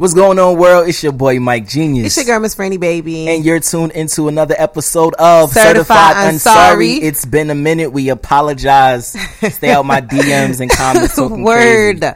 [0.00, 0.88] What's going on, world?
[0.88, 2.06] It's your boy Mike Genius.
[2.06, 3.28] It's your girl, Miss Franny Baby.
[3.28, 6.96] And you're tuned into another episode of Certified Certified, Unsorry.
[6.96, 7.02] Unsorry.
[7.02, 7.92] It's been a minute.
[7.92, 9.08] We apologize.
[9.08, 11.18] Stay out my DMs and comments.
[11.20, 12.00] Word.
[12.00, 12.14] crazy.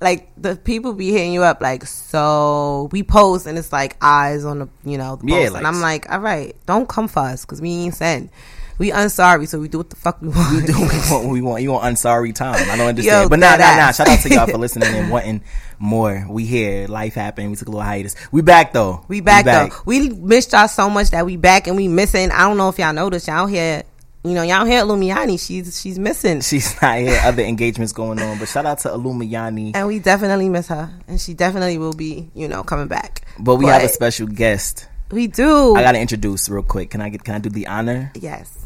[0.00, 4.44] Like the people be hitting you up like, so we post and it's like eyes
[4.44, 7.20] on the, you know, the Yeah, like- and I'm like, all right, don't come for
[7.20, 8.30] us because we ain't send.
[8.80, 10.56] We unsorry, so we do what the fuck we want.
[10.56, 11.28] We do what we want.
[11.28, 12.54] We want you want unsorry time.
[12.70, 13.92] I don't understand, Yo, but nah, nah, nah.
[13.92, 15.42] Shout out to y'all for listening and wanting
[15.78, 16.24] more.
[16.26, 16.88] We here.
[16.88, 17.50] Life happened.
[17.50, 18.16] We took a little hiatus.
[18.32, 19.04] We back though.
[19.06, 19.68] We back, though.
[19.84, 22.30] We missed y'all so much that we back and we missing.
[22.30, 23.28] I don't know if y'all noticed.
[23.28, 23.82] Y'all here,
[24.24, 25.38] you know, y'all here Lumiani.
[25.38, 27.20] She's she's missing, She's not here.
[27.22, 29.72] Other engagements going on, but shout out to Illumiani.
[29.74, 33.26] and we definitely miss her, and she definitely will be, you know, coming back.
[33.38, 34.88] But we have a special guest.
[35.10, 35.74] We do.
[35.76, 36.90] I gotta introduce real quick.
[36.90, 37.24] Can I get?
[37.24, 38.12] Can I do the honor?
[38.14, 38.59] yes,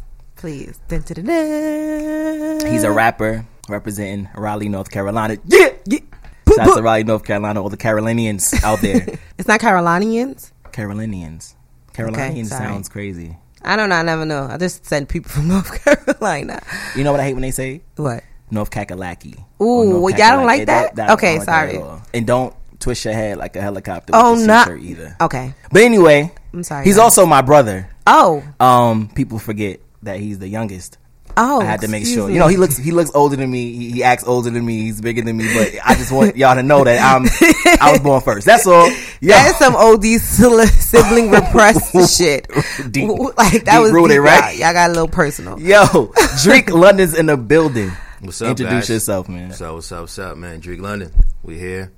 [0.44, 0.78] please.
[0.88, 2.66] Dun, dun, dun.
[2.70, 5.38] He's a rapper representing Raleigh, North Carolina.
[5.46, 6.00] Yeah, yeah.
[6.54, 9.06] Shout out to Raleigh, North Carolina, all the Carolinians out there.
[9.38, 10.52] It's not Carolinians.
[10.70, 11.56] Carolinians.
[11.94, 12.68] Carolinians sorry.
[12.68, 13.38] sounds crazy.
[13.62, 13.94] I don't know.
[13.96, 14.46] I never know.
[14.50, 16.60] I just said people from North Carolina.
[16.94, 17.80] You know what I hate when they say?
[17.96, 18.22] What?
[18.50, 19.38] North Kakalaki.
[19.62, 20.92] Ooh, North well, y'all don't like that?
[20.92, 21.78] I don't Okay, like that sorry.
[21.78, 22.08] at.
[22.12, 24.76] And don't twist your head like a helicopter Oh your no.
[24.78, 25.16] either.
[25.22, 25.54] Okay.
[25.72, 27.02] But anyway, I'm sorry, He's guys.
[27.04, 27.88] also my brother.
[28.06, 28.44] Oh.
[28.60, 30.98] Um, people forget that he's the youngest.
[31.36, 31.60] Oh.
[31.60, 32.28] I had to make sure.
[32.28, 32.34] me.
[32.34, 33.72] You know, he looks he looks older than me.
[33.72, 34.82] He, he acts older than me.
[34.82, 35.52] He's bigger than me.
[35.52, 37.24] But I just want y'all to know that I'm
[37.80, 38.46] I was born first.
[38.46, 38.88] That's all.
[39.20, 39.34] Yeah.
[39.44, 42.46] That is some OD sil- sibling repressed shit.
[42.90, 44.56] Deep- like that deep was rooted, deep, right?
[44.56, 45.58] Y'all, y'all got a little personal.
[45.58, 45.84] Yo,
[46.44, 47.90] Drique London's in the building.
[48.20, 48.90] What's up, Introduce guys?
[48.90, 49.48] yourself, man.
[49.48, 50.60] What's up, what's up, what's up, man?
[50.60, 51.10] Drique London,
[51.42, 51.92] we here.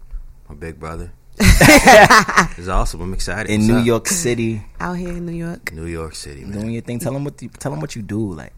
[0.48, 1.12] My big brother.
[2.58, 3.00] it's awesome.
[3.00, 3.50] I'm excited.
[3.50, 3.86] In What's New up?
[3.86, 5.72] York City, Out here in New York.
[5.72, 6.52] New York City, man.
[6.52, 6.98] doing your thing.
[6.98, 8.32] Tell them what you, tell them what you do.
[8.32, 8.52] Like,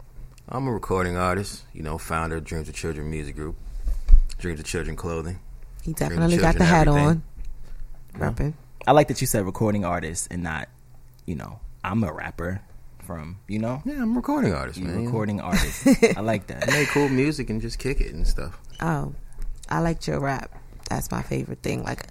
[0.47, 3.55] I'm a recording artist, you know, founder of Dreams of Children Music Group,
[4.37, 5.39] Dreams of Children Clothing.
[5.83, 7.07] He definitely got the hat everything.
[7.07, 7.23] on.
[8.15, 8.53] Rapping.
[8.87, 10.67] I like that you said recording artist and not,
[11.25, 12.61] you know, I'm a rapper
[13.05, 15.05] from, you know, Yeah, I'm a recording artist, man.
[15.05, 15.87] recording artist.
[16.17, 16.67] I like that.
[16.69, 18.57] I make cool music and just kick it and stuff.
[18.81, 19.13] Oh,
[19.69, 20.51] I liked your rap.
[20.89, 21.83] That's my favorite thing.
[21.83, 22.07] Like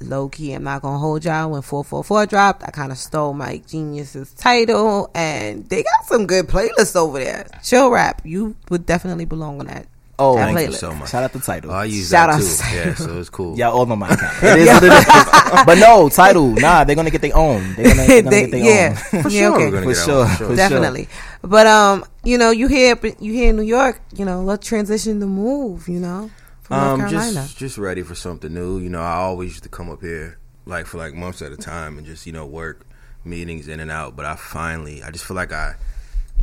[0.00, 1.50] low key, I'm not gonna hold y'all.
[1.50, 6.46] When 444 dropped, I kind of stole Mike Genius's title, and they got some good
[6.48, 7.46] playlists over there.
[7.62, 9.86] Chill rap, you would definitely belong on that.
[10.18, 11.10] Oh, that Thank you so much.
[11.10, 11.70] Shout out the title.
[11.70, 12.46] Oh, I use Shout that out too.
[12.46, 13.54] to- Yeah, so it's cool.
[13.58, 14.32] Y'all all on my account.
[14.42, 15.06] It is what it is.
[15.66, 16.48] But no, title.
[16.54, 17.74] Nah, they're gonna get their own.
[17.74, 19.22] They're gonna, they're gonna They- get their yeah, own.
[19.22, 19.64] For yeah, sure, okay.
[19.66, 20.26] we're gonna For get sure.
[20.26, 20.56] For for sure.
[20.56, 21.08] definitely.
[21.42, 24.00] But um, you know, you hear you here in New York.
[24.14, 25.86] You know, let's transition the move.
[25.86, 26.30] You know,
[26.66, 27.32] from Um, North Carolina.
[27.42, 28.78] just just ready for something new.
[28.78, 31.56] You know, I always used to come up here like for like months at a
[31.56, 32.86] time and just you know work
[33.24, 34.16] meetings in and out.
[34.16, 35.74] But I finally, I just feel like I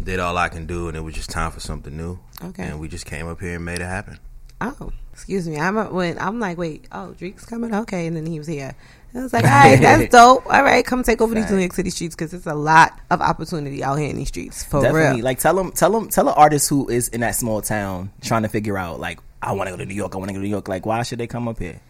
[0.02, 2.20] did all I can do, and it was just time for something new.
[2.44, 2.64] Okay.
[2.64, 4.20] And we just came up here and made it happen.
[4.62, 5.58] Oh, excuse me.
[5.60, 7.74] I'm when I'm like, wait, oh, Drique's coming.
[7.74, 8.76] Okay, and then he was here.
[9.16, 10.46] I was like, all right, that's dope.
[10.46, 13.22] All right, come take over these New York City streets because it's a lot of
[13.22, 15.18] opportunity out here in these streets for Definitely.
[15.18, 15.26] real.
[15.26, 18.42] Like tell them, tell them, tell an artist who is in that small town trying
[18.44, 20.16] to figure out like I want to go to New York.
[20.16, 20.68] I want to go to New York.
[20.68, 21.82] Like why should they come up here?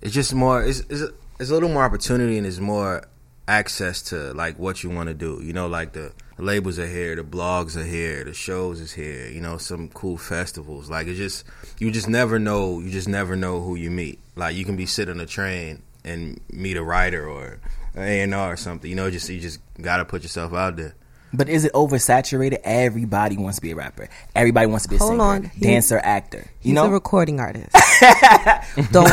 [0.00, 0.62] It's just more.
[0.62, 3.04] It's it's a, it's a little more opportunity and it's more
[3.48, 5.40] access to like what you want to do.
[5.42, 9.28] You know, like the labels are here, the blogs are here, the shows is here.
[9.28, 10.90] You know, some cool festivals.
[10.90, 11.44] Like it just
[11.78, 12.80] you just never know.
[12.80, 14.18] You just never know who you meet.
[14.36, 17.60] Like you can be sitting on a train and meet a writer or
[17.96, 18.88] A and R or something.
[18.88, 20.94] You know, just you just gotta put yourself out there.
[21.34, 22.58] But is it oversaturated?
[22.64, 24.08] Everybody wants to be a rapper.
[24.34, 25.44] Everybody wants to be a Hold singer, on.
[25.44, 26.44] He- dancer, actor.
[26.60, 27.70] He's You know, a recording artist.
[28.92, 29.08] don't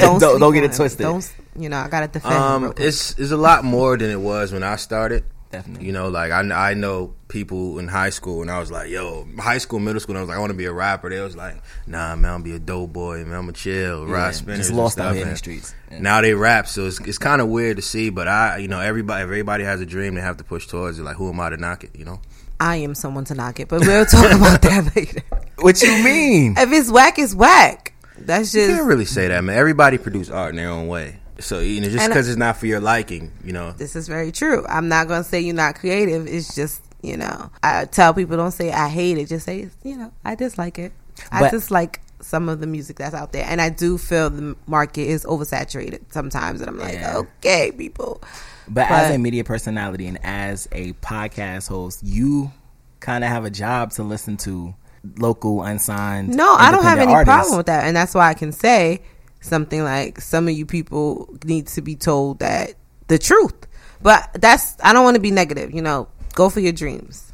[0.00, 1.00] don't Don't- don't get it twisted.
[1.00, 1.78] Don't you know?
[1.78, 2.40] I gotta defend him.
[2.40, 2.80] real Um, quick.
[2.80, 5.24] it's it's a lot more than it was when I started.
[5.50, 5.86] Definitely.
[5.86, 9.26] You know, like I, I know people in high school, and I was like, yo,
[9.36, 11.10] high school, middle school, and I was like, I want to be a rapper.
[11.10, 11.56] They was like,
[11.88, 14.68] nah, man, I'm gonna be a dope boy, man, I'm gonna chill, Yeah, ride spinners,
[14.68, 15.74] just lost stuff, out here in the streets.
[15.90, 15.98] Yeah.
[15.98, 18.80] Now they rap, so it's it's kind of weird to see, but I, you know,
[18.80, 21.02] everybody everybody has a dream, they have to push towards it.
[21.02, 21.90] Like, who am I to knock it?
[21.96, 22.20] You know?
[22.60, 25.22] I am someone to knock it, but we'll talk about that later.
[25.58, 26.54] What you mean?
[26.58, 27.94] If it's whack, it's whack.
[28.18, 29.56] That's You just can't really say that, man.
[29.56, 31.18] Everybody produce art in their own way.
[31.40, 34.32] So you know, just because it's not for your liking, you know, this is very
[34.32, 34.64] true.
[34.68, 36.26] I'm not gonna say you're not creative.
[36.26, 39.26] It's just you know, I tell people don't say I hate it.
[39.28, 40.92] Just say you know I dislike it.
[41.32, 44.54] I But- dislike some of the music that's out there, and I do feel the
[44.66, 46.60] market is oversaturated sometimes.
[46.60, 47.16] And I'm like, Yeah.
[47.16, 48.22] okay, people.
[48.68, 52.52] But, as a media personality and as a podcast host, you
[53.00, 54.74] kind of have a job to listen to
[55.18, 56.28] local unsigned.
[56.36, 57.34] No, I don't have any artists.
[57.34, 59.00] problem with that, and that's why I can say
[59.40, 62.74] something like some of you people need to be told that
[63.08, 63.66] the truth.
[64.02, 65.74] But that's I don't want to be negative.
[65.74, 67.32] You know, go for your dreams.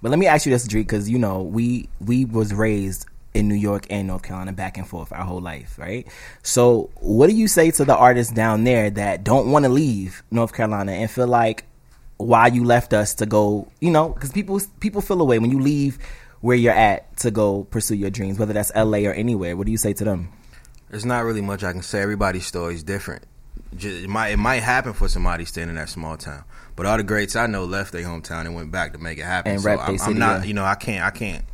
[0.00, 3.48] But let me ask you this, Drique, because you know we we was raised in
[3.48, 6.06] New York and North Carolina back and forth our whole life, right?
[6.42, 10.22] So, what do you say to the artists down there that don't want to leave
[10.30, 11.64] North Carolina and feel like
[12.16, 15.60] why you left us to go, you know, because people people feel away when you
[15.60, 15.98] leave
[16.40, 19.56] where you're at to go pursue your dreams, whether that's LA or anywhere.
[19.56, 20.32] What do you say to them?
[20.90, 22.00] There's not really much I can say.
[22.00, 23.24] Everybody's story is different.
[23.76, 26.44] Just, it might it might happen for somebody staying in that small town,
[26.76, 29.24] but all the greats I know left their hometown and went back to make it
[29.24, 29.52] happen.
[29.52, 31.44] And so rep I'm, I'm not, you know, I can't, I can't.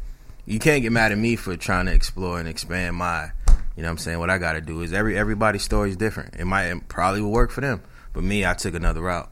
[0.46, 3.84] You can't get mad at me for trying to explore and expand my, you know,
[3.84, 6.36] what I'm saying what I got to do is every everybody's story is different.
[6.36, 7.82] It might it probably will work for them,
[8.12, 9.30] but me, I took another route.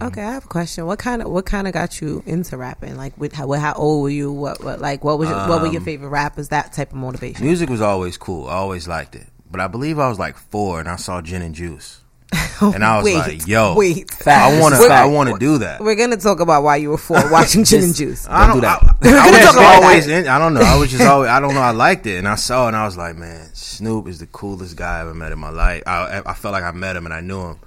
[0.00, 0.86] Okay, I have a question.
[0.86, 2.96] What kind of what kind of got you into rapping?
[2.96, 4.32] Like, with how, how old were you?
[4.32, 6.48] What, what like what was your, what were your Um, favorite rappers?
[6.48, 7.44] That type of motivation.
[7.46, 8.48] Music was always cool.
[8.48, 11.42] I always liked it, but I believe I was like four and I saw Gin
[11.42, 12.00] and Juice,
[12.60, 14.10] and I was wait, like, "Yo, wait.
[14.26, 16.98] I want to, I want to do that." We're gonna talk about why you were
[16.98, 18.26] four watching Gin and Juice.
[18.28, 18.82] I Don't do that.
[19.02, 20.62] I, I was always in, I don't know.
[20.62, 21.28] I was just always.
[21.28, 21.60] I don't know.
[21.60, 24.26] I liked it, and I saw it, and I was like, man, Snoop is the
[24.26, 25.82] coolest guy I ever met in my life.
[25.86, 27.58] I, I felt like I met him, and I knew him,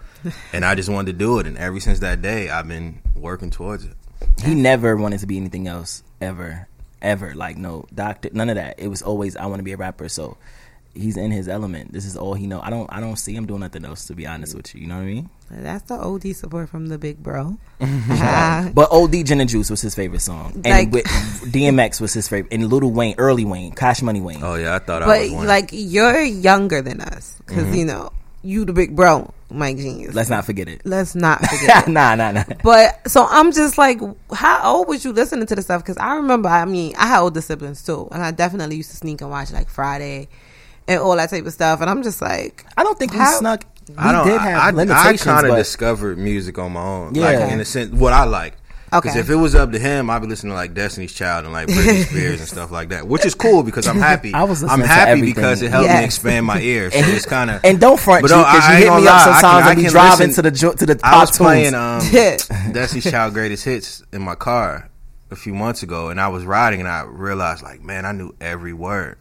[0.53, 1.47] and I just wanted to do it.
[1.47, 3.93] And ever since that day, I've been working towards it.
[4.43, 6.67] He never wanted to be anything else ever,
[7.01, 7.33] ever.
[7.35, 8.79] Like no doctor, none of that.
[8.79, 10.09] It was always I want to be a rapper.
[10.09, 10.37] So
[10.95, 11.91] he's in his element.
[11.91, 12.61] This is all he know.
[12.61, 14.05] I don't I don't see him doing nothing else.
[14.07, 15.29] To be honest with you, you know what I mean.
[15.51, 17.57] That's the OD support from the big bro.
[17.79, 22.27] But OD Gin and Juice was his favorite song, and Like- with DMX was his
[22.27, 24.43] favorite, and Lil Wayne, early Wayne, Cash Money Wayne.
[24.43, 25.47] Oh yeah, I thought I was one.
[25.47, 27.75] like you're younger than us because mm-hmm.
[27.75, 28.11] you know
[28.45, 30.13] you the big bro, Mike Genius.
[30.15, 30.81] Let's not forget it.
[30.85, 31.87] Let's not forget.
[31.87, 31.91] it.
[31.91, 32.43] nah, nah, nah.
[32.63, 33.99] But so I'm just like,
[34.33, 35.81] how old was you listening to the stuff?
[35.81, 38.97] Because I remember, I mean, I had older siblings too, and I definitely used to
[38.97, 40.27] sneak and watch like Friday
[40.87, 41.81] and all that type of stuff.
[41.81, 43.65] And I'm just like, I don't think we snuck.
[43.89, 44.27] We I don't.
[44.27, 47.15] did have I, I, limitations, kind of discovered music on my own.
[47.15, 47.23] Yeah.
[47.39, 48.55] like in a sense, what I like.
[49.03, 51.53] Because if it was up to him, I'd be listening to like Destiny's Child and
[51.53, 54.33] like Britney Spears and stuff like that, which is cool because I'm happy.
[54.33, 55.99] I was I'm happy because it helped Yes.
[55.99, 56.93] me expand my ears.
[56.95, 58.77] So And he- it's kind of and don't front But you because I- I you
[58.77, 59.31] hit me gonna up lie.
[59.37, 61.29] I sometimes can- I and be driving listen- to the to the I top was
[61.31, 61.37] tunes.
[61.37, 62.37] playing um, Yeah.
[62.71, 64.89] Destiny's Child Greatest Hits in my car
[65.31, 68.35] a few months ago, and I was riding, and I realized like, man, I knew
[68.39, 69.17] every word.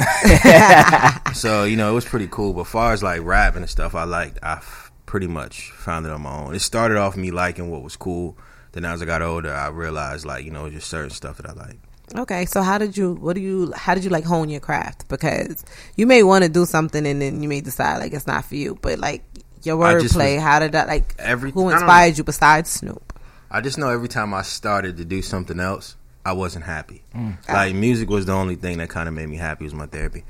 [1.34, 2.52] so you know, it was pretty cool.
[2.52, 4.38] But far as like rap and stuff, I liked.
[4.42, 6.54] I f- pretty much found it on my own.
[6.54, 8.36] It started off me liking what was cool.
[8.74, 11.52] Then as I got older, I realized like you know just certain stuff that I
[11.54, 11.78] like.
[12.16, 13.14] okay, so how did you?
[13.14, 13.72] What do you?
[13.74, 15.08] How did you like hone your craft?
[15.08, 15.64] Because
[15.96, 18.56] you may want to do something and then you may decide like it's not for
[18.56, 18.76] you.
[18.82, 19.22] But like
[19.62, 21.14] your wordplay, how did that like?
[21.18, 23.12] Every- who inspired you besides Snoop?
[23.50, 25.96] I just know every time I started to do something else,
[26.26, 27.04] I wasn't happy.
[27.48, 29.64] Like music was the only thing that kind of made me happy.
[29.64, 30.24] Was my therapy.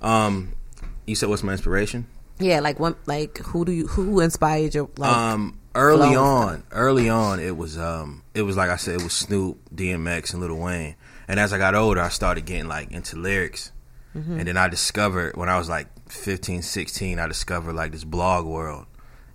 [0.00, 0.52] Um,
[1.06, 2.06] you said what's my inspiration?
[2.40, 2.96] Yeah, like what?
[3.06, 3.86] Like who do you?
[3.86, 4.88] Who inspired your?
[4.96, 9.02] Like, um, early on, early on, it was um, it was like I said, it
[9.02, 10.96] was Snoop, DMX, and Lil Wayne.
[11.28, 13.72] And as I got older, I started getting like into lyrics.
[14.12, 18.44] And then I discovered when I was like 15, 16, I discovered like this blog
[18.44, 18.86] world,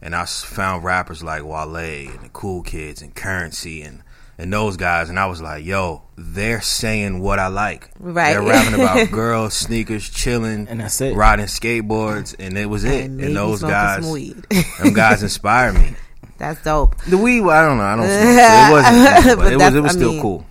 [0.01, 4.04] and I found rappers like Wale and the Cool Kids and Curren$y and
[4.38, 7.89] and those guys, and I was like, yo, they're saying what I like.
[8.00, 8.34] Right.
[8.34, 11.15] They're rapping about girls, sneakers, chilling, And that's it.
[11.15, 13.06] riding skateboards, and it was it.
[13.06, 14.44] and maybe And those guys, some
[14.84, 15.96] them guys inspire me.
[16.38, 16.98] That's dope.
[17.06, 17.84] The weed, I don't know.
[17.84, 18.06] I don't.
[18.08, 18.72] Smoke, so it
[19.24, 19.75] wasn't, but, But it was.
[19.75, 20.46] It was I still mean- cool.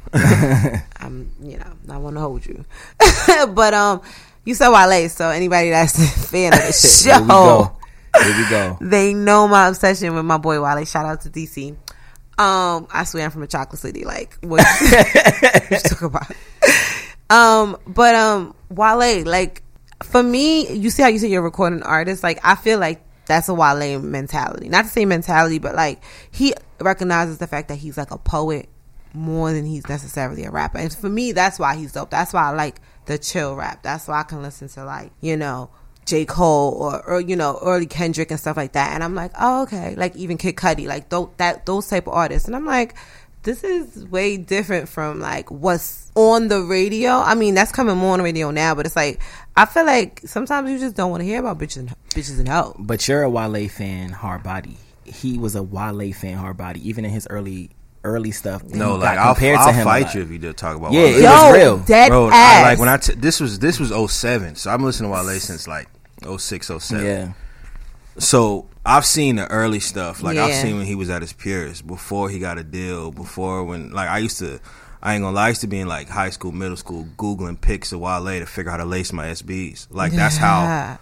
[1.00, 2.64] I'm, you know, I want to hold you,
[3.48, 4.00] but um,
[4.46, 7.76] you said Wale, so anybody that's a fan of the show, Here we go.
[8.22, 8.78] Here we go.
[8.80, 10.84] they know my obsession with my boy Wale.
[10.86, 11.76] Shout out to DC.
[12.36, 14.04] Um, I swear I'm from a chocolate city.
[14.04, 14.64] Like what
[15.70, 16.30] you talk about?
[17.30, 19.62] Um, but um, Wale, like
[20.02, 22.22] for me, you see how you say you're recording artist.
[22.22, 24.68] Like I feel like that's a Wale mentality.
[24.68, 28.68] Not the same mentality, but like he recognizes the fact that he's like a poet
[29.12, 30.78] more than he's necessarily a rapper.
[30.78, 32.10] And for me, that's why he's dope.
[32.10, 33.82] That's why I like the chill rap.
[33.82, 35.70] That's why I can listen to like you know.
[36.06, 36.24] J.
[36.24, 39.62] Cole or, or you know early Kendrick and stuff like that, and I'm like, oh
[39.64, 42.94] okay, like even Kid Cudi, like those that those type of artists, and I'm like,
[43.42, 47.10] this is way different from like what's on the radio.
[47.12, 49.20] I mean, that's coming more on the radio now, but it's like
[49.56, 52.48] I feel like sometimes you just don't want to hear about bitches and bitches and
[52.48, 52.74] hoe.
[52.78, 54.76] But you're a Wale fan, hard body.
[55.04, 56.86] He was a Wale fan, hard body.
[56.88, 57.70] Even in his early
[58.04, 58.62] early stuff.
[58.64, 60.14] No, like got I'll, compared I'll to him a fight lot.
[60.14, 60.92] you if you did talk about.
[60.92, 61.16] Yeah, Wale.
[61.16, 61.78] it Yo, was real.
[61.78, 62.34] dead Bro, ass.
[62.34, 65.40] I, like when I t- this was this was 07, so I'm listening to Wale
[65.40, 65.88] since like
[66.24, 67.04] 06, 07.
[67.04, 67.32] Yeah.
[68.18, 70.22] So I've seen the early stuff.
[70.22, 73.64] Like I've seen when he was at his purest, before he got a deal, before
[73.64, 74.60] when like I used to.
[75.02, 75.46] I ain't gonna lie.
[75.46, 78.46] I used to be in like high school, middle school, googling pics of Wale to
[78.46, 79.88] figure out how to lace my SBs.
[79.90, 80.98] Like that's how.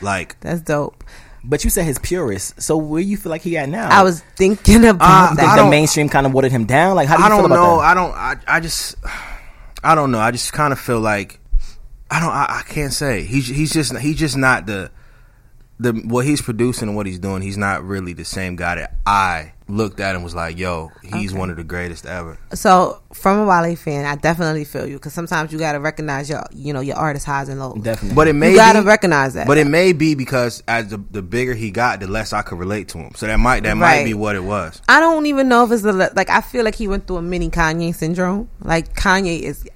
[0.00, 1.02] Like that's dope.
[1.44, 2.62] But you said his purist.
[2.62, 3.88] So where you feel like he at now?
[3.90, 5.56] I was thinking about Uh, that.
[5.56, 6.94] the mainstream kind of watered him down.
[6.94, 7.76] Like how do you I feel don't about know.
[7.78, 7.84] that?
[7.84, 8.12] I don't.
[8.14, 8.94] I, I just.
[9.84, 10.20] I don't know.
[10.20, 11.40] I just kind of feel like.
[12.12, 12.30] I don't.
[12.30, 13.22] I, I can't say.
[13.24, 14.90] He's he's just he's just not the
[15.80, 17.40] the what he's producing and what he's doing.
[17.42, 21.30] He's not really the same guy that I looked at and was like, "Yo, he's
[21.32, 21.38] Okay.
[21.40, 25.14] one of the greatest ever." So from a Wale fan, I definitely feel you because
[25.14, 27.80] sometimes you gotta recognize your you know your artist highs and lows.
[27.82, 28.14] Definitely.
[28.14, 29.46] But it may you gotta be, recognize that.
[29.46, 32.58] But it may be because as the, the bigger he got, the less I could
[32.58, 33.12] relate to him.
[33.16, 33.78] So that might that Right.
[34.00, 34.82] might be what it was.
[34.88, 36.28] I don't even know if it's the like.
[36.28, 38.50] I feel like he went through a mini Kanye syndrome.
[38.60, 39.66] Like Kanye is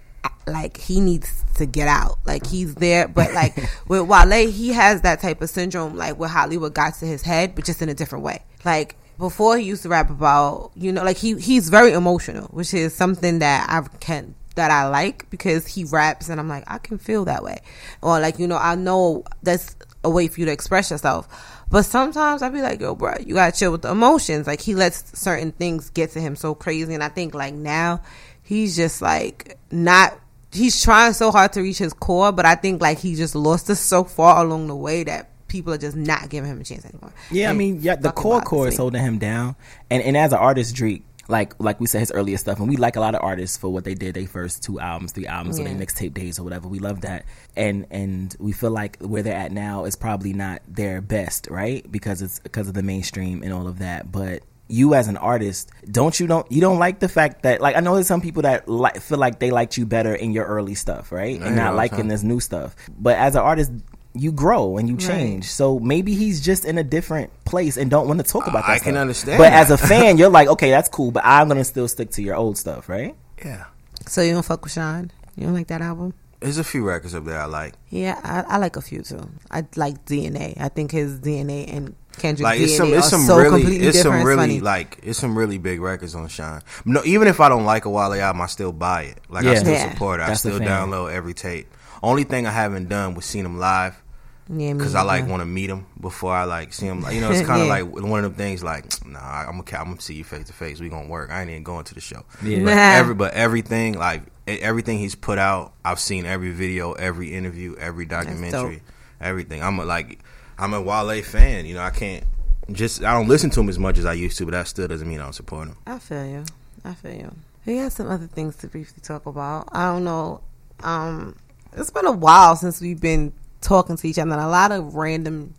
[0.46, 2.18] like he needs to get out.
[2.24, 3.56] Like he's there, but like
[3.88, 5.96] with Wale, he has that type of syndrome.
[5.96, 8.44] Like where Hollywood got to his head, but just in a different way.
[8.64, 12.74] Like before, he used to rap about you know, like he he's very emotional, which
[12.74, 16.78] is something that I can that I like because he raps and I'm like I
[16.78, 17.58] can feel that way,
[18.02, 21.28] or like you know I know that's a way for you to express yourself.
[21.68, 24.46] But sometimes I be like, yo, bro, you gotta chill with the emotions.
[24.46, 28.02] Like he lets certain things get to him so crazy, and I think like now
[28.46, 30.18] he's just like not.
[30.52, 33.68] He's trying so hard to reach his core, but I think like he just lost
[33.68, 36.84] us so far along the way that people are just not giving him a chance
[36.86, 37.12] anymore.
[37.30, 39.56] Yeah, I mean, yeah, the core core is holding him down,
[39.90, 42.76] and and as an artist, Drique, like like we said, his earlier stuff, and we
[42.76, 44.14] like a lot of artists for what they did.
[44.14, 45.74] They first two albums, three albums, or Yeah.
[45.74, 46.68] they mixtape days or whatever.
[46.68, 50.62] We love that, and and we feel like where they're at now is probably not
[50.68, 51.84] their best, right?
[51.90, 54.42] Because it's because of the mainstream and all of that, but.
[54.68, 57.80] You as an artist, don't you don't you don't like the fact that like I
[57.80, 60.74] know there's some people that like feel like they liked you better in your early
[60.74, 61.40] stuff, right?
[61.40, 62.08] And not liking time.
[62.08, 62.74] this new stuff.
[62.98, 63.70] But as an artist,
[64.12, 65.06] you grow and you Right.
[65.06, 65.44] change.
[65.50, 68.72] So maybe he's just in a different place and don't want to talk about that.
[68.72, 69.64] I can understand But that.
[69.66, 72.34] as a fan, you're like, okay, that's cool, but I'm gonna still stick to your
[72.34, 73.14] old stuff, right?
[73.44, 73.66] Yeah,
[74.08, 75.12] So you don't fuck with Shine?
[75.36, 76.14] You don't like that album?
[76.40, 77.74] there's a few records up there I like.
[77.88, 79.28] Yeah, I, I like a few too.
[79.50, 80.54] I like DNA.
[80.60, 83.60] I think his DNA and Kendrick Like DNA it's some it's are some so really
[83.62, 84.20] completely it's different.
[84.20, 84.60] some really funny.
[84.60, 86.62] like it's some really big records on Shine.
[86.84, 89.18] No, even if I don't like a Wale album, I still buy it.
[89.28, 89.90] Like I still Yeah.
[89.92, 90.24] support it.
[90.24, 91.66] I That's the still download every tape.
[92.02, 94.00] Only thing I haven't done was seen him live
[94.48, 97.04] yeah, because I like want to meet him before I like see him.
[97.10, 97.72] You know, it's kind of Yeah.
[97.82, 98.62] like one of them things.
[98.62, 100.78] Like, nah, I'm gonna I'm gonna see you face to face.
[100.80, 101.30] We gonna work.
[101.30, 102.22] I ain't even going to the show.
[102.44, 102.60] Yeah.
[102.64, 107.34] But every but everything like e- everything he's put out, I've seen every video, every
[107.34, 108.82] interview, every documentary,
[109.20, 109.62] everything.
[109.64, 110.20] I'm a, like
[110.58, 111.66] I'm a Wale fan.
[111.66, 112.24] You know, I can't
[112.72, 114.88] just I don't listen to him as much as I used to, but that still
[114.88, 115.76] doesn't mean I don't support him.
[115.86, 116.44] I feel you.
[116.84, 117.34] I feel you.
[117.64, 119.68] We got some other things to briefly talk about.
[119.72, 120.40] I don't know.
[120.82, 121.36] Um,
[121.72, 124.94] it's been a while since we've been talking to each other, and a lot of
[124.94, 125.54] random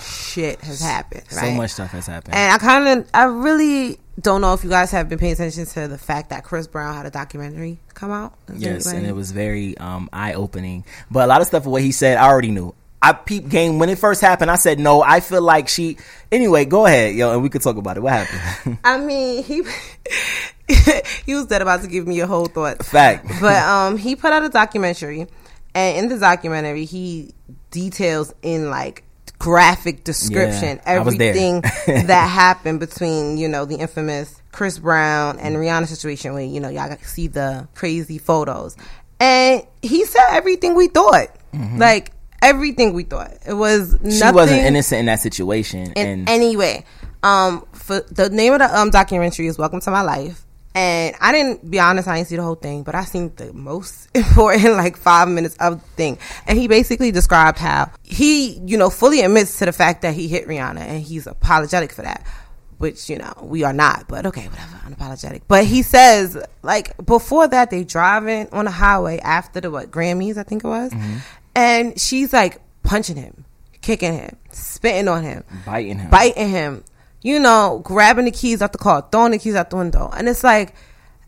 [0.00, 1.24] shit has happened.
[1.28, 2.34] So much stuff has happened.
[2.34, 5.66] And I kind of, I really don't know if you guys have been paying attention
[5.66, 8.34] to the fact that Chris Brown had a documentary come out.
[8.48, 10.84] Has yes, and it was very um, eye opening.
[11.10, 12.74] But a lot of stuff of what he said, I already knew.
[13.02, 14.50] I peeped game when it first happened.
[14.50, 15.02] I said no.
[15.02, 15.98] I feel like she.
[16.32, 18.00] Anyway, go ahead, yo, and we could talk about it.
[18.00, 18.78] What happened?
[18.84, 19.62] I mean, he
[21.24, 22.84] he was dead about to give me a whole thought.
[22.84, 23.26] Fact.
[23.40, 25.26] But um, he put out a documentary,
[25.74, 27.32] and in the documentary, he
[27.70, 29.04] details in like
[29.38, 31.28] graphic description Yeah, I was there.
[31.30, 31.60] everything
[32.06, 36.68] that happened between you know the infamous Chris Brown and Rihanna situation, where you know
[36.70, 38.76] y'all got to see the crazy photos,
[39.20, 41.28] and he said everything we thought,
[41.76, 42.12] like
[42.42, 43.32] everything we thought.
[43.46, 44.10] It was Mm-hmm.
[44.10, 46.84] she wasn't innocent in that situation, in and any way.
[47.22, 51.32] Um, for the name of the um documentary is "Welcome to My Life," and I
[51.32, 54.74] didn't be honest, I didn't see the whole thing, but I seen the most important
[54.74, 59.22] like five minutes of the thing, and he basically described how he, you know, fully
[59.22, 62.24] admits to the fact that he hit Rihanna, and he's apologetic for that.
[62.78, 65.40] Which you know we are not, but okay, whatever, unapologetic.
[65.48, 70.36] But he says like before that they driving on the highway after the what Grammys
[70.36, 70.92] I think it was,
[71.56, 73.44] and she's like punching him,
[73.80, 76.10] kicking him, spitting on him, biting him.
[76.10, 76.84] biting him,
[77.22, 80.10] you know, grabbing the keys out the car, throwing the keys out the window.
[80.14, 80.74] And it's like,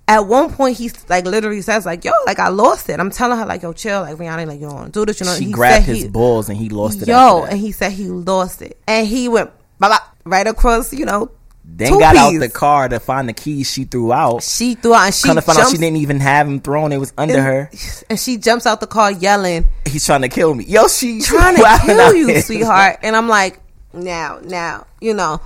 [0.07, 3.01] at one point, he's like literally says, like, yo, like, I lost it.
[3.01, 5.35] I'm telling her, like, yo, chill, like, Rihanna, like, you do this, you know.
[5.35, 7.09] she he grabbed his he- balls and he lost it.
[7.09, 8.79] Yo, and he said he lost it.
[8.87, 11.31] And he went, blah, blah, right across, you know,
[11.71, 14.43] then two got out the car to find the keys she threw out.
[14.43, 16.93] She threw out, and she Kind of found out she didn't even have him thrown;
[16.93, 17.71] it was under her.
[18.09, 20.65] and she jumps out the car yelling, He's trying to kill me.
[20.65, 22.43] Yo, she trying to kill you, here.
[22.43, 22.99] sweetheart.
[23.03, 23.61] And I'm like,
[23.93, 25.41] now, now, you know,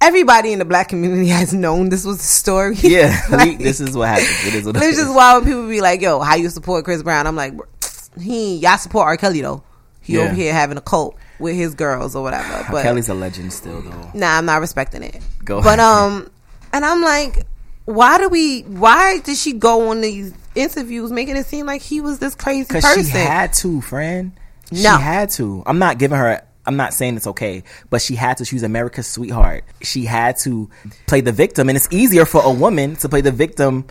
[0.00, 2.74] everybody in the black community has known this was the story.
[2.80, 4.46] Yeah, Like, this is what happens.
[4.46, 5.04] It is what it It's is.
[5.04, 7.54] just wild when people be like, "Yo, how you support Chris Brown?" I'm like,
[8.20, 9.16] he y'all support R.
[9.16, 9.62] Kelly though.
[10.02, 10.22] He Yeah.
[10.24, 12.66] over here having a cult with his girls or whatever.
[12.70, 14.10] But Kelly's a legend still, though.
[14.14, 15.20] nah, I'm not respecting it.
[15.44, 15.80] Go But ahead.
[15.80, 16.30] um,
[16.72, 17.46] and I'm like,
[17.84, 18.62] why do we?
[18.62, 22.68] Why did she go on these interviews making it seem like he was this crazy
[22.68, 23.04] person?
[23.04, 24.32] she had to, friend.
[24.72, 24.96] She No.
[24.98, 25.62] had to.
[25.66, 26.42] I'm not giving her.
[26.66, 28.44] I'm not saying it's okay, but she had to.
[28.44, 29.64] She was America's sweetheart.
[29.80, 30.68] She had to
[31.06, 33.86] play the victim, and it's easier for a woman to play the victim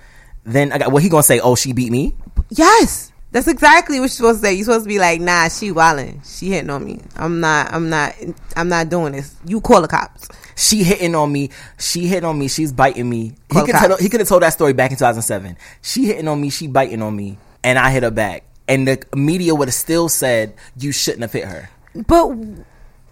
[0.46, 0.92] than I got.
[0.92, 1.39] What he gonna say?
[1.39, 2.13] Oh, she beat me.
[2.50, 3.12] yes.
[3.31, 4.53] That's exactly what you're supposed to say.
[4.53, 6.25] You're supposed to be like, nah, she wildin'.
[6.25, 7.01] She hitting on me.
[7.15, 7.74] I'm not.
[7.74, 8.15] I'm not.
[8.55, 9.36] I'm not doing this.
[9.46, 10.29] You call the cops.
[10.55, 11.50] She hitting on me.
[11.77, 12.48] She hitting on me.
[12.48, 13.36] She's biting me.
[13.53, 15.57] He could tell, he could have told that story back in 2007.
[15.81, 16.50] She hitting on me.
[16.50, 18.43] She biting on me, and I hit her back.
[18.67, 21.69] And the media would have still said you shouldn't have hit her.
[21.96, 22.36] But, all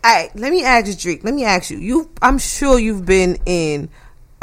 [0.03, 1.23] right, let me ask you, Drique.
[1.23, 1.77] Let me ask you.
[1.77, 3.89] You, I'm sure you've been in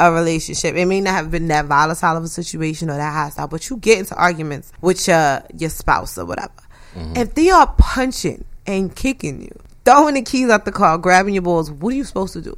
[0.03, 0.75] a relationship.
[0.75, 3.77] It may not have been that volatile of a situation or that hostile, but you
[3.77, 6.51] get into arguments with your your spouse or whatever.
[6.95, 7.17] Mm-hmm.
[7.17, 11.43] If they are punching and kicking you, throwing the keys out the car, grabbing your
[11.43, 12.55] balls, what are you supposed to do?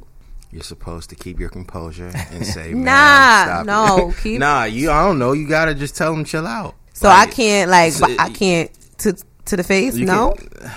[0.52, 4.90] You're supposed to keep your composure and say, Nah, stop no, it." keep- nah, you.
[4.90, 5.32] I don't know.
[5.32, 6.74] You gotta just tell them chill out.
[6.94, 9.94] So Like, I can't like so- I can't to to the face.
[9.94, 10.34] No,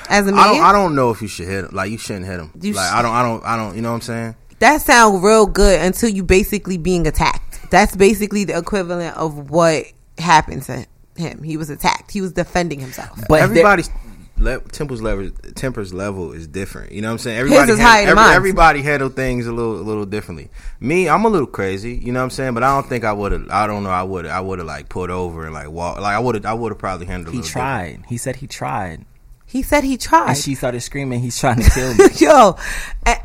[0.10, 0.62] as a man, I don't.
[0.62, 1.70] I don't know if you should hit him.
[1.72, 2.52] Like you shouldn't hit him.
[2.62, 3.12] You like sh- I don't.
[3.14, 3.44] I don't.
[3.46, 3.76] I don't.
[3.76, 4.36] You know what I'm saying?
[4.60, 7.70] That sounds real good until you basically being attacked.
[7.72, 9.86] That's basically the equivalent of what
[10.18, 10.86] happened to
[11.16, 11.44] him.
[11.44, 12.12] He was attacked.
[12.12, 13.20] He was defending himself.
[13.28, 13.90] But everybody's
[14.38, 16.92] le- tempers level tempers level is different.
[16.94, 17.38] You know what I'm saying?
[17.40, 18.34] Everybody is han- every- mine.
[18.36, 20.50] everybody handle things a little a little differently.
[20.80, 21.96] Me, I'm a little crazy.
[21.96, 22.54] You know what I'm saying?
[22.54, 23.48] But I don't think I would have.
[23.50, 23.90] I don't know.
[23.90, 24.26] I would.
[24.26, 26.00] I would have like put over and like walk.
[26.00, 26.46] Like I would have.
[26.46, 27.34] I would have probably handled.
[27.34, 27.98] He it a little different.
[28.02, 28.06] tried.
[28.10, 29.06] He said he tried,
[29.52, 30.30] He said he tried.
[30.30, 32.56] and she started screaming, "He's trying to kill me." Yo,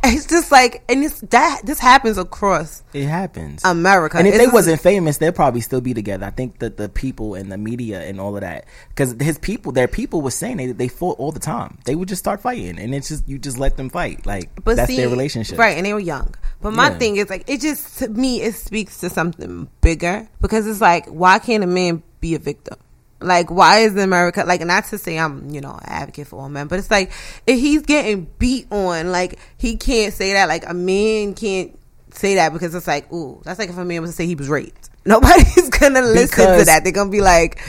[0.02, 3.60] it's just like, and it's that this happens across it happens.
[3.62, 4.16] America.
[4.16, 6.24] And if It's they just- wasn't famous, they'd probably still be together.
[6.24, 9.72] I think that the people and the media and all of that, because his people,
[9.72, 11.76] their people was saying they they fought all the time.
[11.84, 14.24] They would just start fighting, and it's just you just let them fight.
[14.24, 15.76] Like But that's see, their relationship, right?
[15.76, 16.34] And they were young.
[16.62, 16.98] But my Yeah.
[16.98, 21.06] thing is like, it just to me, it speaks to something bigger because it's like,
[21.08, 22.78] why can't a man be a victim?
[23.20, 24.60] Like, why is America like?
[24.60, 27.10] Not to say I'm, you know, an advocate for all men, but it's like
[27.46, 30.48] if he's getting beat on, like he can't say that.
[30.48, 31.78] Like a man can't
[32.12, 34.34] say that because it's like, ooh, that's like if a man was to say he
[34.34, 34.90] was raped.
[35.06, 36.82] Nobody's gonna listen to that.
[36.82, 37.60] They're gonna be like,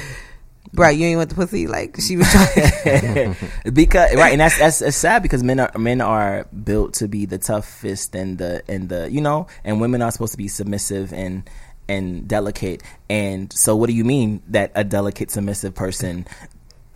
[0.74, 1.68] bro, you ain't want the pussy.
[1.68, 3.34] Like she was trying.
[3.34, 3.36] To
[3.72, 7.26] Because right, and that's that's it's sad because men are men are built to be
[7.26, 11.12] the toughest and the and the you know, and women are supposed to be submissive
[11.14, 11.50] and
[11.88, 12.84] and delicate.
[13.10, 16.26] And so, what do you mean that a delicate, submissive person?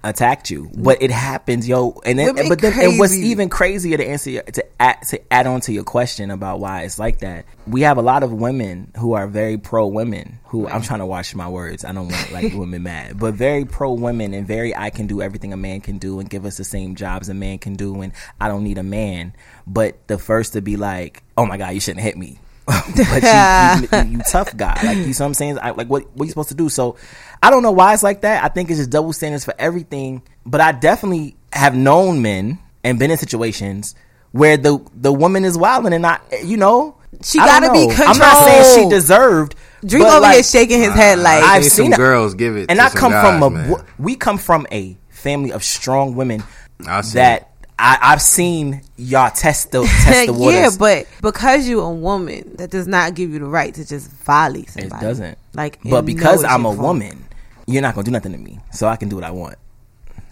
[0.04, 0.70] attacked you?
[0.76, 4.44] But it happens yo and then but then and what's even crazier to answer your,
[4.44, 7.98] to add to add on to your question about why it's like that we have
[7.98, 11.48] a lot of women who are very pro women who i'm trying to watch my
[11.48, 11.84] words.
[11.84, 13.20] I don't want like women mad.
[13.20, 16.30] But very pro women and very i can do everything a man can do and
[16.30, 19.34] give us the same jobs a man can do and i don't need a man.
[19.68, 22.40] But the first to be like oh my god you shouldn't hit me
[22.96, 25.88] but you, you, you, you tough guy like you see what i'm saying I, like
[25.88, 26.98] what what you supposed to do so
[27.42, 30.22] i don't know why it's like that i think it's just double standards for everything
[30.46, 33.96] but i definitely have known men and been in situations
[34.32, 37.94] where the the woman is wilding and not you know She I gotta be know.
[38.06, 39.52] i'm not saying she deserved.
[39.56, 41.98] deserve Drink over like, here shaking his head like I've think seen some it.
[41.98, 43.86] girls give it and to I some come from a man.
[43.98, 46.44] we come from a family of strong women
[46.86, 47.49] I see that
[47.80, 50.54] I, I've seen y'all test the test the waters.
[50.54, 54.12] yeah, but because you're a woman, that does not give you the right to just
[54.12, 55.06] volley somebody.
[55.06, 55.38] It doesn't.
[55.54, 57.26] Like, but because I'm a woman,
[57.68, 59.56] you're not gonna do nothing to me, so I can do what I want.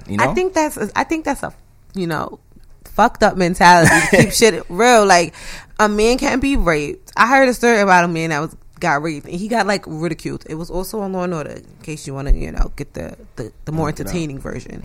[0.07, 1.53] You know, I think that's I think that's a
[1.93, 2.39] you know
[2.83, 3.91] fucked up mentality.
[4.09, 5.05] to keep shit real.
[5.05, 5.33] Like
[5.79, 7.11] a man can't be raped.
[7.15, 9.83] I heard a story about a man that was got raped and he got like
[9.87, 10.45] ridiculed.
[10.49, 11.51] It was also on Law and Order.
[11.51, 14.83] In case you want to you know get the the, the more entertaining version.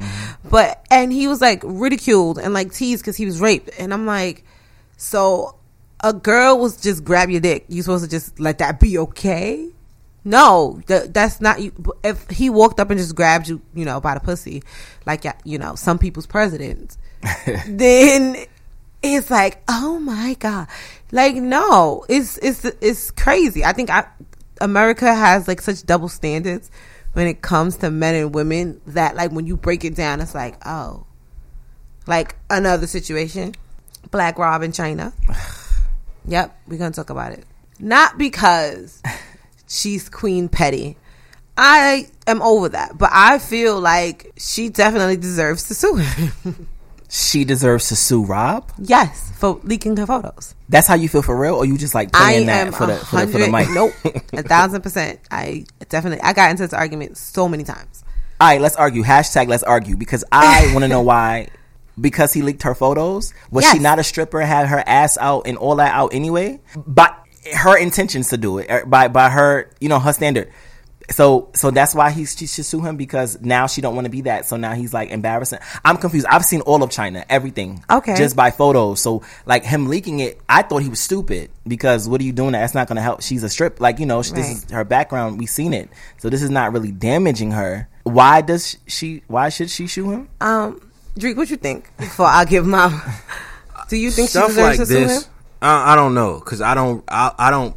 [0.48, 3.70] But and he was like ridiculed and like teased because he was raped.
[3.78, 4.44] And I'm like,
[4.96, 5.56] so
[6.02, 7.64] a girl was just grab your dick.
[7.68, 9.68] You supposed to just let that be okay?
[10.24, 11.72] No, that, that's not you.
[12.04, 14.62] If he walked up and just grabbed you, you know, by the pussy,
[15.04, 16.96] like you know, some people's presidents,
[17.66, 18.36] then
[19.02, 20.68] it's like, oh my god,
[21.12, 23.64] like no, it's it's it's crazy.
[23.64, 24.06] I think I,
[24.60, 26.70] America has like such double standards
[27.12, 30.34] when it comes to men and women that like when you break it down, it's
[30.34, 31.06] like oh,
[32.06, 33.54] like another situation,
[34.10, 35.12] Black Rob in Chyna.
[36.24, 37.44] Yep, we're gonna talk about it.
[37.80, 39.02] Not because
[39.68, 40.96] she's Queen Petty.
[41.58, 46.68] I am over that, but I feel like she definitely deserves to sue him.
[47.14, 48.72] she deserves to sue Rob.
[48.78, 50.54] yes, for leaking her photos.
[50.70, 53.26] That's how you feel for real, or you just like playing that for the, for
[53.26, 53.68] the for the mic?
[53.68, 53.92] Nope,
[54.32, 55.20] a thousand percent.
[55.30, 56.22] I definitely.
[56.22, 58.02] I got into this argument so many times.
[58.40, 59.02] All right, let's argue.
[59.02, 61.48] Hashtag let's argue because I want to know why.
[62.00, 63.34] Because he leaked her photos.
[63.50, 64.40] Was she not a stripper?
[64.40, 66.60] Had her ass out and all that out anyway?
[66.74, 67.14] But
[67.54, 70.50] her intentions to do it, er, by by her, you know, her standard.
[71.10, 74.10] So so that's why he she should sue him because now she don't want to
[74.10, 74.46] be that.
[74.46, 75.58] So now he's like embarrassing.
[75.84, 76.26] I'm confused.
[76.26, 77.84] I've seen all of Chyna, everything.
[77.90, 78.14] Okay.
[78.16, 79.00] Just by photos.
[79.00, 82.52] So like him leaking it, I thought he was stupid because what are you doing?
[82.52, 83.22] That's not going to help.
[83.22, 83.80] She's a strip.
[83.80, 84.40] Like you know, this Right.
[84.40, 85.38] is her background.
[85.38, 85.88] We've seen it.
[86.18, 87.88] So this is not really damaging her.
[88.04, 89.22] Why does she?
[89.26, 90.28] Why should she sue him?
[90.40, 90.80] Um,
[91.18, 91.94] Drique, what you think?
[91.98, 92.88] Before I give my,
[93.88, 95.22] do you think she deserves like to sue him?
[95.60, 97.76] I, I don't know because I don't, I, I don't,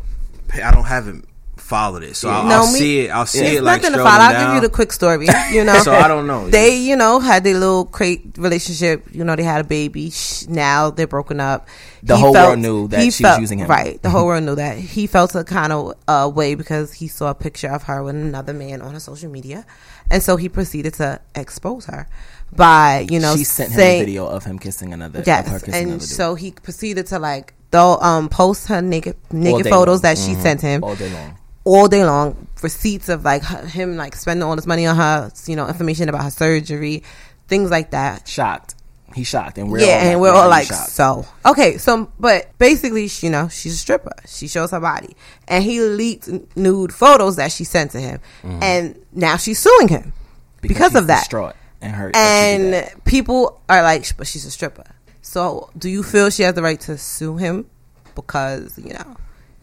[0.64, 1.28] I don't haven't
[1.66, 2.20] followed this.
[2.20, 3.10] so I'll, No, I'll me- see it.
[3.10, 4.24] I'll see it like nothing to follow.
[4.24, 4.46] I'll down.
[4.46, 5.28] give you the quick story.
[5.52, 6.48] You know, So I don't know.
[6.58, 9.04] They, you know, had their little great relationship.
[9.12, 10.12] You know, they had a baby.
[10.48, 11.68] Now they're broken up.
[12.04, 13.68] The whole world knew that he she was using him.
[13.68, 14.00] Right.
[14.02, 14.78] The whole world knew that.
[14.78, 18.16] He felt a kind of uh, way because he saw a picture of her with
[18.16, 19.66] another man on her social media,
[20.12, 22.08] and so he proceeded to expose her
[22.56, 25.24] by, you know, she sent him a video of him kissing another.
[25.26, 29.68] Yes, kissing and another so he proceeded to like though um post her naked naked
[29.68, 30.14] photos long.
[30.14, 30.42] that she Mhm.
[30.44, 31.38] sent him all day long.
[31.66, 35.56] All day long receipts of like him like spending all this money on her you
[35.56, 37.04] know information about her surgery
[37.48, 38.28] things like that.
[38.28, 38.76] Shocked.
[39.14, 40.90] He's shocked, and we're yeah all and like, we're all like shocked?
[40.90, 41.26] so.
[41.46, 44.14] Okay so but basically you know she's a stripper.
[44.28, 45.16] She shows her body.
[45.48, 48.20] And he leaked nude photos that she sent to him.
[48.44, 48.64] Mm-hmm.
[48.64, 50.14] And now she's suing him
[50.62, 51.20] because, he's of that.
[51.20, 52.14] distraught and hurt.
[52.14, 52.92] that she did that.
[52.94, 54.86] and people are like but she's a stripper.
[55.22, 57.70] So do you feel she has the right to sue him?
[58.16, 59.16] Because you know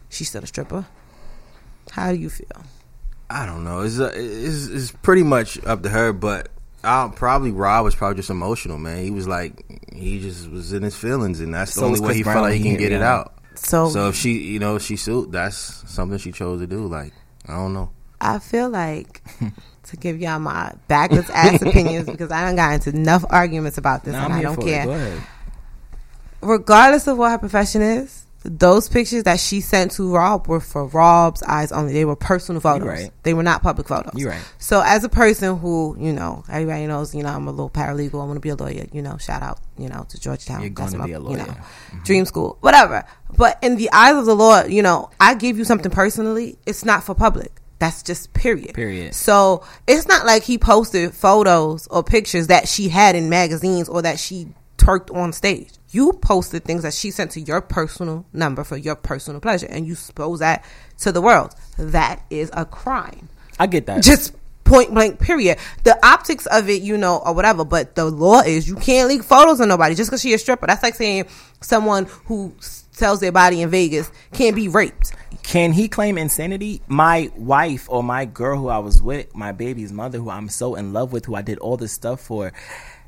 [0.08, 0.86] she's still a stripper
[1.90, 2.46] how do you feel
[3.30, 3.80] I don't know.
[3.80, 6.48] It's, uh, it's it's pretty much up to her, but
[6.84, 9.02] I'll probably Rob was probably just emotional, man.
[9.02, 12.22] He was like he just was in his feelings, and that's the only way he
[12.22, 13.02] Brown felt like he he can hit get it Rihanna.
[13.04, 13.34] out.
[13.54, 15.56] so, So if she, you know, she sued, that's
[15.90, 16.86] something she chose to do.
[16.86, 17.14] Like
[17.48, 17.90] I don't know.
[18.20, 19.22] I feel like
[19.84, 24.04] to give y'all my backwards ass opinions because I don't got into enough arguments about
[24.04, 24.84] this Nah, and I'm I don't for it.
[24.84, 25.26] Go care.
[26.42, 30.86] Regardless of what her profession is, those pictures that she sent to Rob were for
[30.86, 31.92] Rob's eyes only.
[31.92, 32.88] They were personal photos.
[32.88, 33.10] right.
[33.22, 34.12] They were not public photos.
[34.14, 34.52] You're right.
[34.58, 38.14] So as a person who, you know, everybody knows, you know, I'm a little paralegal.
[38.14, 38.86] I want to be a lawyer.
[38.92, 40.60] You know, shout out, you know, to Georgetown.
[40.60, 41.36] You're gonna be a You lawyer.
[41.38, 42.02] know, Mm-hmm.
[42.04, 43.04] dream school, whatever.
[43.36, 46.58] But in the eyes of the law, you know, I give you something personally.
[46.66, 47.52] It's not for public.
[47.78, 48.74] That's just period.
[48.74, 49.12] Period.
[49.14, 54.02] So it's not like he posted photos or pictures that she had in magazines or
[54.02, 54.48] that she
[54.82, 55.70] twerked on stage.
[55.90, 59.86] You posted things that she sent to your personal number for your personal pleasure, and
[59.86, 60.64] you expose that
[60.98, 61.54] to the world.
[61.78, 63.28] That is a crime.
[63.58, 64.02] I get that.
[64.02, 65.58] Just point blank, period.
[65.84, 69.22] The optics of it, you know, or whatever, but the law is you can't leak
[69.22, 70.66] photos of nobody just because she a stripper.
[70.66, 71.26] That's like saying
[71.60, 75.12] someone who sells their body in Vegas can't be raped.
[75.42, 76.82] Can he claim insanity?
[76.86, 80.74] My wife or my girl who I was with, my baby's mother, who I'm so
[80.74, 82.52] in love with, who I did all this stuff for,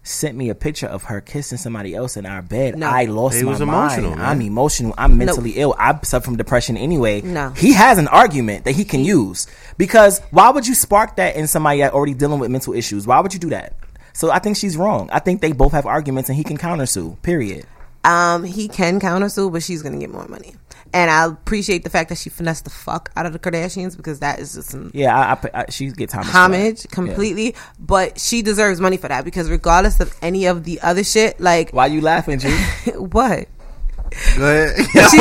[0.04, 2.78] sent me a picture of her kissing somebody else in our bed.
[2.78, 2.86] No.
[2.86, 3.70] I lost It my was mind.
[3.70, 4.24] emotional, man.
[4.26, 4.94] I'm emotional.
[4.98, 5.74] I'm mentally ill.
[5.78, 7.22] I suffer from depression anyway.
[7.22, 7.50] No.
[7.50, 9.46] He has an argument that he can use
[9.78, 13.06] because why would you spark that in somebody that already dealing with mental issues?
[13.06, 13.72] Why would you do that?
[14.12, 15.08] So I think she's wrong.
[15.10, 17.20] I think they both have arguments and he can countersue.
[17.22, 17.66] Period.
[18.04, 20.54] Um, he can countersue, but she's gonna get more money.
[20.94, 24.20] And I appreciate the fact that she finessed the fuck out of the Kardashians because
[24.20, 26.26] that is just some Yeah, I, I, I she gets homage.
[26.28, 26.38] for that.
[26.38, 26.90] homage Yeah.
[26.92, 27.56] completely.
[27.80, 31.72] But she deserves money for that because regardless of any of the other shit, like
[31.72, 32.48] Why you laughing, G?
[32.94, 33.48] what?
[34.38, 34.76] Go ahead.
[35.10, 35.16] She,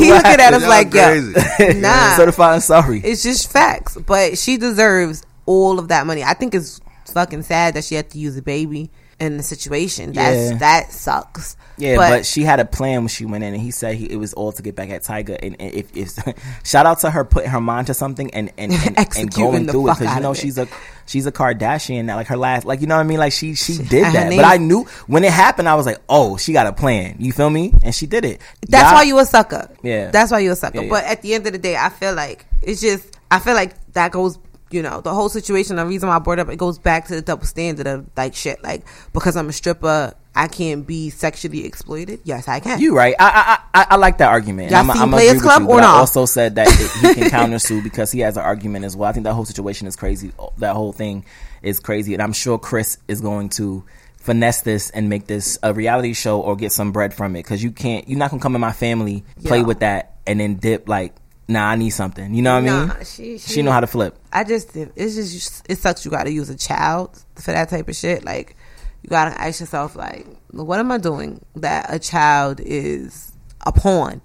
[0.00, 1.34] he looking at us Y'all like, crazy.
[1.60, 2.16] yo, nah.
[2.16, 3.00] Certified and sorry.
[3.04, 3.96] It's just facts.
[3.96, 6.24] But she deserves all of that money.
[6.24, 6.80] I think it's
[7.12, 10.12] fucking sad that she had to use a baby in the situation.
[10.12, 10.58] That's Yeah.
[10.58, 11.56] that sucks.
[11.78, 14.16] Yeah, but, she had a plan when she went in, and he said he, it
[14.16, 15.38] was all to get back at Tyga.
[15.42, 16.14] And, and if, if
[16.64, 19.90] shout out to her putting her mind to something and and, and, and going through
[19.90, 20.66] it because you know she's a
[21.06, 23.18] she's a Kardashian now, like her last, like you know what I mean.
[23.18, 25.98] Like she she did that, name- but I knew when it happened, I was like,
[26.08, 27.16] oh, she got a plan.
[27.18, 27.72] You feel me?
[27.82, 28.40] And she did it.
[28.68, 29.70] That's Y'all- why you a sucker.
[29.82, 30.10] Yeah.
[30.10, 30.78] That's why you a sucker.
[30.78, 30.90] Yeah, yeah.
[30.90, 33.74] But at the end of the day, I feel like it's just I feel like
[33.92, 34.38] that goes
[34.70, 37.06] you know, the whole situation, the reason why I brought it up, it goes back
[37.06, 38.62] to the double standard of like shit.
[38.62, 42.20] Like because I'm a stripper, I can't be sexually exploited.
[42.24, 42.80] Yes, I can.
[42.80, 43.14] You right.
[43.18, 44.70] I I I, I like that argument.
[44.72, 46.66] Y'all I'm, seen I'm Players agree with Club you, or but I also said that
[46.68, 49.08] it, he can countersue because he has an argument as well.
[49.08, 50.32] I think that whole situation is crazy.
[50.38, 51.24] Oh, that whole thing
[51.62, 53.84] is crazy, and I'm sure Chris is going to
[54.18, 57.62] finesse this and make this a reality show or get some bread from it because
[57.62, 58.08] you can't.
[58.08, 59.64] You're not gonna come in my family, play Yeah.
[59.64, 61.14] with that, and then dip like.
[61.48, 62.34] Nah, I need something.
[62.34, 63.04] You know what I mean?
[63.04, 64.18] She- she she- know how to flip.
[64.32, 66.04] I just it's just it sucks.
[66.04, 68.24] You got to use a child for that type of shit.
[68.24, 68.56] Like
[69.02, 73.32] you got to ask yourself, like, what am I doing that a child is
[73.64, 74.20] a pawn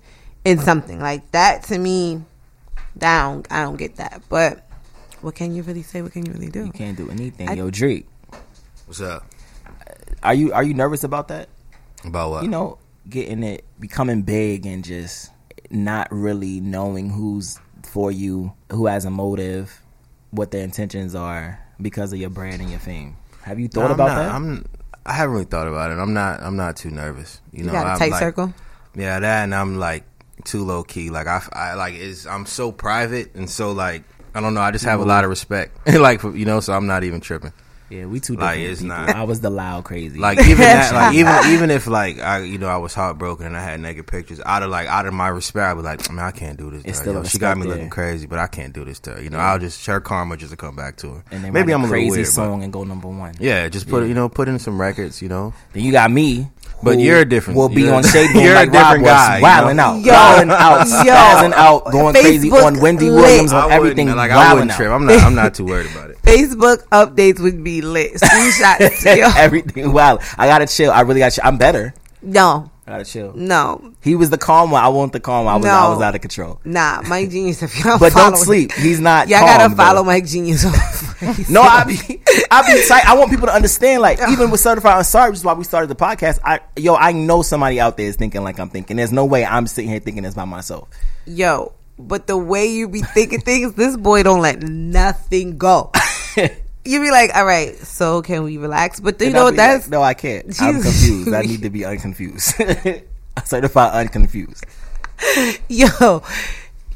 [0.46, 1.64] in something like that?
[1.66, 2.24] To me,
[2.96, 4.24] that I don't, I don't get that.
[4.28, 4.68] But
[5.22, 6.02] what can you really say?
[6.02, 6.66] What can you really do?
[6.66, 7.48] You can't do anything.
[7.50, 8.06] I- Yo, Drique,
[8.88, 9.24] What's up?
[10.24, 11.50] are you are you nervous about that?
[12.04, 12.44] About what?
[12.44, 15.30] you know, getting it, becoming big, and just
[15.72, 19.82] not really knowing who's for you, who has a motive,
[20.32, 23.16] what their intentions are because of your brand and your fame.
[23.44, 24.32] Have you No, thought I'm about not- that?
[24.32, 24.66] I'm.
[25.04, 25.96] I haven't really thought about it.
[25.98, 26.42] I'm not.
[26.44, 27.42] I'm not too nervous.
[27.52, 28.54] You, You know, got a I'm tight like- circle.
[28.96, 30.04] Yeah, that, and I'm like
[30.44, 31.10] too low key.
[31.10, 34.04] Like I, I like is I'm so private and so like
[34.36, 34.62] I don't know.
[34.62, 36.60] I just have a lot of respect, like for, you know.
[36.60, 37.52] So I'm not even tripping.
[37.92, 38.96] Yeah, we two Like, it's people.
[38.96, 40.18] not- I was the loud crazy.
[40.18, 43.58] Like even that, like even even if like I you know I was heartbroken and
[43.58, 46.24] I had naked pictures out of like out of my respect, I was like, man,
[46.26, 46.84] I can't do this.
[46.86, 47.24] It's still yo.
[47.24, 49.22] She got me respect looking crazy, but I can't do this to her.
[49.22, 51.24] You know, I'll just her karma just to come back to her.
[51.32, 53.34] and then Maybe I'm a crazy weird, but- song and go number one.
[53.40, 54.08] Yeah, just put Yeah.
[54.10, 55.22] you know put in some records.
[55.22, 56.48] You know, Then you got me.
[56.84, 58.82] But who you're a different- Will be you're- on Shade Room you're a like Rob
[58.84, 59.84] different was, guy, you wilding know?
[59.84, 60.12] out, Yo.
[60.14, 61.14] wilding out, Yo.
[61.14, 63.22] spazzing out, going crazy on Wendy lit.
[63.22, 64.08] Williams on everything.
[64.16, 64.78] Like I wilding wouldn't out.
[64.78, 64.92] trip.
[64.92, 65.20] I'm not.
[65.22, 66.18] I'm not too worried about it.
[66.24, 68.14] Facebook updates would be lit.
[68.14, 69.06] Screenshots.
[69.18, 69.30] Yo.
[69.38, 70.22] everything wild.
[70.38, 70.90] I gotta chill.
[70.92, 71.34] I really got.
[71.34, 71.94] to I'm better.
[72.24, 73.34] no, I gotta chill.
[73.36, 74.84] no, He was the calm one.
[74.84, 75.54] I want the calm one.
[75.54, 75.66] I was.
[75.66, 76.60] I was out of control.
[76.64, 77.02] nah.
[77.08, 77.64] Mike Genius.
[77.64, 78.72] If y'all But don't sleep.
[78.74, 79.28] He's not.
[79.30, 80.06] Y'all calm, gotta follow though.
[80.08, 80.66] Mike Genius.
[81.50, 81.94] No, I be,
[82.50, 82.84] I be.
[83.06, 84.02] I want people to understand.
[84.02, 86.40] Like, even with certified sorry, which is why we started the podcast.
[86.44, 88.98] I, yo, I know somebody out there is thinking like I'm thinking.
[88.98, 90.90] There's no way I'm sitting here thinking this by myself.
[91.28, 95.92] Yo, but the way you be thinking things, this boy don't let nothing go.
[96.84, 99.00] You be like, all right, so can we relax?
[99.00, 99.56] But you And know what?
[99.56, 100.46] That's like, no, I can't.
[100.62, 101.34] I'm confused.
[101.34, 102.56] I need to be unconfused.
[103.46, 104.64] certified unconfused.
[105.70, 106.24] yo,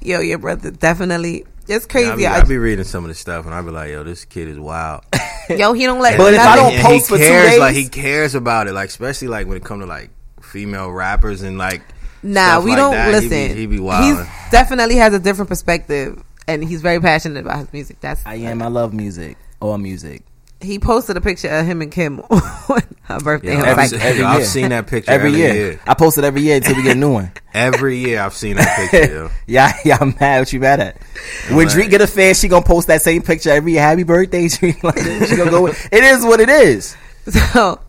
[0.01, 1.45] yo, your brother definitely.
[1.67, 2.15] It's I crazy.
[2.15, 4.25] be, I- I be reading some of the stuff and I be like, yo, this
[4.25, 5.03] kid is wild.
[5.49, 6.17] yo, he don't let.
[6.17, 8.67] But if I don't And post for he two cares, days- like he cares about
[8.67, 10.09] it, like especially like when it comes to like
[10.41, 11.81] female rappers and like
[12.23, 13.13] Nah, stuff we like don't that.
[13.13, 13.57] He be- listen.
[13.57, 14.27] He be, He's wild.
[14.51, 17.97] definitely has a different perspective, and he's very passionate about his music.
[18.01, 18.61] That's I am.
[18.63, 19.37] I love music.
[19.59, 20.23] All music.
[20.61, 22.41] he posted a picture of him and Kim on
[23.03, 23.53] her birthday.
[23.53, 24.27] Yeah, I was every- like, every- year.
[24.27, 25.53] I've seen that picture every, every year.
[25.53, 25.79] year.
[25.85, 27.31] I post it every year until we get a new one.
[27.53, 29.31] Every year I've seen that picture.
[29.47, 30.39] yeah, yeah, I'm mad.
[30.39, 30.97] What you mad at?
[31.49, 31.69] When mad.
[31.73, 33.81] Drake get a fan, she gonna post that same picture every year.
[33.81, 34.83] Happy birthday, Drake.
[34.83, 35.61] Like, she gonna go.
[35.63, 36.97] With, it is what it is.
[37.29, 37.79] so,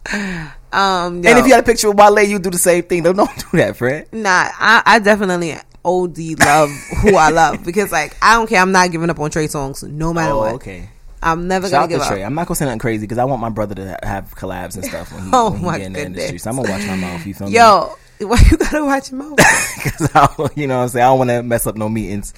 [0.72, 3.02] um, yo, And if you had a picture with Wale, you do the same thing.
[3.02, 4.06] Don't don't do that, Fred.
[4.12, 6.70] Nah, I, I definitely OD love
[7.02, 8.60] who I love because like I don't care.
[8.60, 10.52] I'm not giving up on Trey Songz no matter Oh, what.
[10.54, 10.90] okay.
[11.26, 12.22] I'm never Shout gonna out to give Trey.
[12.22, 12.26] up.
[12.28, 14.84] I'm not gonna say nothing crazy because I want my brother to have collabs and
[14.84, 16.18] stuff when he, Oh, when he my get in the goodness.
[16.30, 16.38] industry.
[16.38, 17.26] So I'm gonna watch my mouth.
[17.26, 17.54] You feel me?
[17.54, 19.36] Yo, why you gotta watch him out?
[19.36, 21.04] because you know what I'm saying.
[21.04, 22.32] I don't want to mess up no meetings,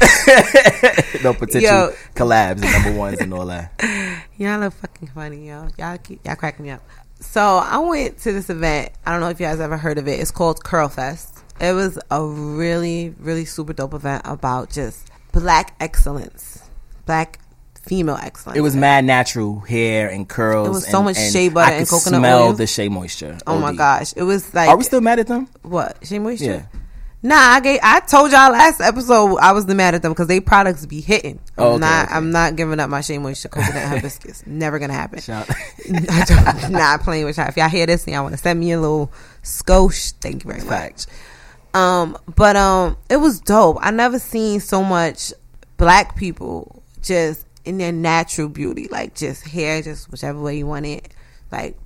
[1.22, 1.92] no potential Yo.
[2.14, 3.72] collabs and number ones and all that.
[4.36, 5.68] Y'all are fucking funny, yo.
[5.78, 6.82] Y'all keep y'all cracking me up.
[7.20, 8.90] So I went to this event.
[9.06, 10.18] I don't know if you guys ever heard of it.
[10.20, 11.38] It's called Curl Fest.
[11.60, 16.62] It was a really, really super dope event about just black excellence,
[17.06, 17.38] black
[17.84, 18.58] female excellence.
[18.58, 20.68] It was mad natural hair and curls.
[20.68, 22.52] It was so and- much shea butter I and could coconut smell oil.
[22.52, 23.38] the shea moisture.
[23.46, 24.12] Oh my gosh!
[24.16, 25.48] It was like Are we still mad at them?
[25.62, 26.44] what shea moisture?
[26.72, 26.80] Yeah.
[27.26, 30.26] Nah, I gave, I told y'all last episode I was the mad at them because
[30.26, 31.40] they products be hitting.
[31.56, 32.14] I'm Oh, okay, not okay.
[32.16, 34.42] I'm not giving up my shea moisture coconut hibiscus.
[34.46, 35.20] Never gonna happen.
[35.22, 35.48] Shout-
[36.10, 37.48] I don't, not playing with y'all.
[37.48, 39.10] If y'all hear this and y'all want to send me a little
[39.42, 41.06] skosh, thank you very much.
[41.72, 43.78] Um, but um, it was dope.
[43.80, 45.32] I never seen so much
[45.78, 50.86] black people just in their natural beauty, like just hair, just whichever way you want
[50.86, 51.12] it,
[51.50, 51.76] like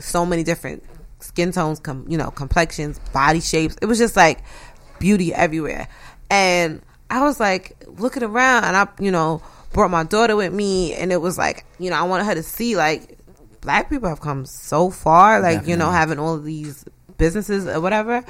[0.00, 0.84] so many different
[1.20, 3.76] skin tones, com- you know, complexions, body shapes.
[3.80, 4.40] It was just like
[4.98, 5.88] beauty everywhere,
[6.30, 10.94] and I was like looking around, and I, you know, brought my daughter with me,
[10.94, 13.18] and it was like, you know, I wanted her to see like
[13.60, 16.84] black people have come so far, like you know, having all these
[17.16, 18.24] businesses or whatever.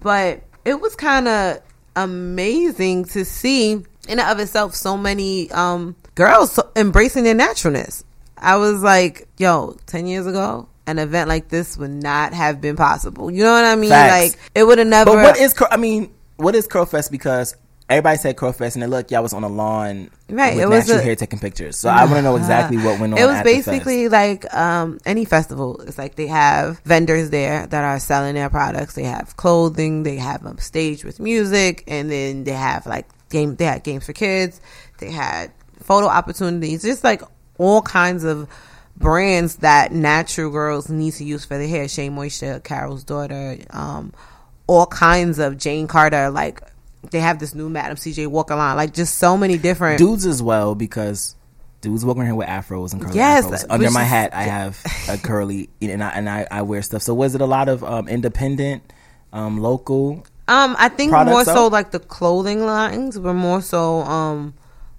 [0.00, 1.60] But it was kind of
[1.96, 8.02] amazing to see in and of itself so many um girls embracing their naturalness
[8.38, 12.74] i was like yo 10 years ago an event like this would not have been
[12.76, 14.12] possible you know what i mean Facts.
[14.34, 15.54] like it would have never But what is?
[15.70, 17.10] I mean, what is Curl Fest?
[17.10, 17.56] Because
[17.88, 20.68] everybody said Curl Fest, and then look, y'all was on a lawn Right, with it
[20.68, 21.76] was natural a- hair taking pictures.
[21.78, 23.18] So I want to know exactly what went on.
[23.18, 23.66] it was at the fest.
[23.66, 25.80] basically like um, any festival.
[25.82, 28.94] It's like they have vendors there that are selling their products.
[28.94, 30.02] They have clothing.
[30.02, 33.56] They have a stage with music, and then they have like game.
[33.56, 34.60] They had games for kids.
[34.98, 35.52] They had
[35.86, 36.82] photo opportunities.
[36.82, 37.22] Just like
[37.58, 38.48] all kinds of
[38.96, 41.88] brands that natural girls need to use for their hair.
[41.88, 44.12] Shea Moisture, Carol's daughter, um,
[44.66, 46.30] all kinds of Jane Carter.
[46.30, 46.60] Like
[47.10, 48.76] they have this new Madam CJ Walker line.
[48.76, 49.98] Like just so many different.
[49.98, 51.36] dudes as well because
[51.80, 53.66] dudes walking around with afros and curly Yes, afros.
[53.70, 57.02] Under my hat, I have a curly, and I and I, I wear stuff.
[57.02, 58.92] So was it a lot of um, independent,
[59.32, 60.26] um, local?
[60.48, 61.72] Um, I think more so out?
[61.72, 64.54] like the clothing lines were more so um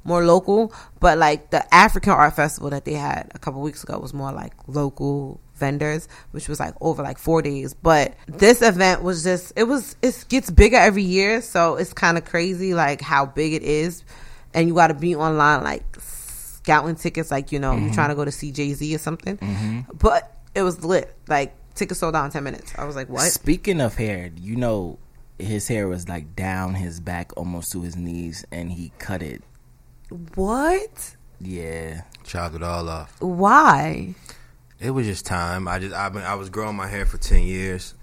[0.07, 3.99] more local, but like the African Art Festival that they had a couple weeks ago
[3.99, 7.73] was more like local vendors, which was like over like four days.
[7.73, 12.17] But this event was just it was it gets bigger every year, so it's kind
[12.17, 14.03] of crazy like how big it is,
[14.53, 17.85] and you got to be online like scouting tickets, like you know Mm-hmm.
[17.85, 19.85] you're trying to go to see Jay Z or something.
[19.93, 22.73] But it was lit, like tickets sold out in ten minutes.
[22.77, 23.29] I was like, what?
[23.31, 24.99] Speaking of hair, you know,
[25.37, 29.43] his hair was like down his back almost to his knees, and he cut it
[30.09, 31.15] What?
[31.39, 32.01] Yeah.
[32.23, 33.15] Chopped it all off.
[33.21, 34.15] Why?
[34.79, 35.67] It was just time.
[35.67, 37.93] I just I've been I was growing my hair for ten years,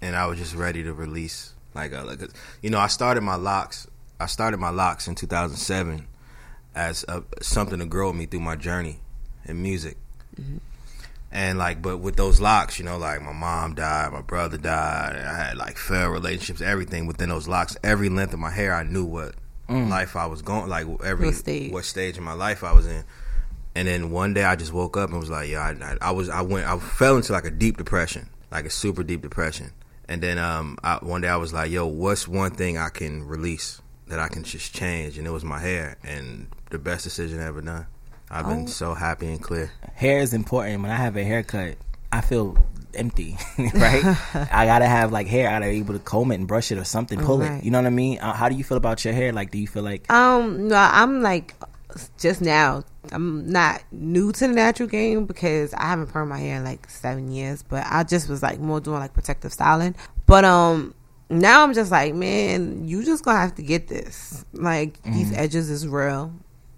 [0.00, 1.52] and I was just ready to release.
[1.74, 2.28] Like, uh, like uh,
[2.62, 3.86] you know, I started my locks.
[4.20, 6.06] I started my locks in 2007
[6.74, 9.00] as a, something to grow me through my journey
[9.44, 9.96] in music.
[10.40, 10.58] Mm-hmm.
[11.32, 15.16] And like, but with those locks, you know, like my mom died, my brother died,
[15.16, 17.76] I had like failed relationships, everything within those locks.
[17.82, 19.34] Every length of my hair, I knew what
[19.68, 21.72] life I was going, like every What stage.
[21.72, 23.04] what stage in my life I was in.
[23.74, 26.10] And then one day I just woke up and was like, yeah, I, I, I
[26.10, 29.72] was, I went, I fell into like a deep depression, like a super deep depression.
[30.08, 33.24] And then um, I, one day I was like, yo, what's one thing I can
[33.26, 35.16] release that I can just change?
[35.16, 37.86] And it was my hair, and the best decision ever done.
[38.30, 38.66] I've been Oh.
[38.66, 39.70] so happy and clear.
[39.94, 40.82] Hair is important.
[40.82, 41.76] When I have a haircut,
[42.12, 42.58] I feel
[42.94, 43.36] empty,
[43.74, 44.04] right?
[44.52, 45.48] I gotta have like hair.
[45.48, 47.58] I gotta be able to comb it and brush it or something, pull Right.
[47.58, 47.64] it.
[47.64, 48.18] You know what I mean?
[48.18, 49.32] Uh, how do you feel about your hair?
[49.32, 51.54] Like, do you feel like Um, no, I'm like
[52.18, 52.84] just now.
[53.10, 56.88] I'm not new to the natural game because I haven't permed my hair in like
[56.88, 59.94] seven years, but I just was like more doing like protective styling.
[60.26, 60.94] But um,
[61.28, 64.44] now I'm just like, man, you just gonna have to get this.
[64.52, 66.32] Like these edges is real,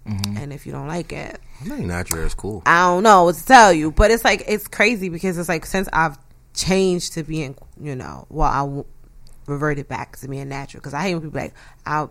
[0.07, 0.37] Mm-hmm.
[0.37, 2.61] and if you don't like it, I think natural hair is cool.
[2.65, 5.65] I don't know what to tell you, but it's like it's crazy because it's like
[5.65, 6.17] since I've
[6.53, 8.85] changed to being, you know, well, I w-
[9.47, 11.53] reverted back to being natural because I hate when people like
[11.85, 12.07] I,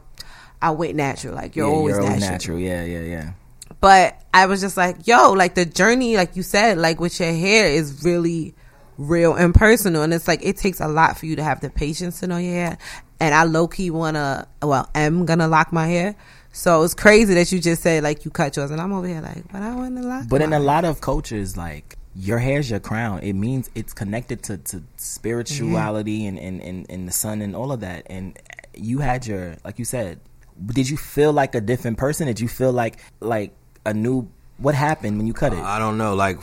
[0.61, 2.59] I went natural, like you're Yeah, always always natural.
[2.59, 2.59] natural?
[2.59, 3.33] Yeah, yeah, yeah.
[3.81, 7.33] But I was just like, yo, like the journey, like you said, like with your
[7.33, 8.55] hair is really
[8.99, 11.71] real and personal, and it's like it takes a lot for you to have the
[11.71, 12.79] patience to know your hair.
[13.21, 16.17] And I low key wanna, well, am gonna lock my hair.
[16.55, 19.21] So it's crazy that you just said like you cut yours, and I'm over here
[19.21, 20.29] like, but I want to lock.
[20.29, 23.21] But in a lot of cultures, like your hair's your crown.
[23.21, 26.39] It means it's connected to, to spirituality mm-hmm.
[26.39, 28.07] and, and, and, and the sun and all of that.
[28.07, 28.39] And
[28.73, 30.21] you had your, like you said,
[30.65, 32.29] did you feel like a different person?
[32.29, 33.53] Did you feel like like
[33.85, 34.29] a new?
[34.59, 35.59] What happened when you cut it?
[35.59, 36.15] I don't know.
[36.15, 36.39] Like,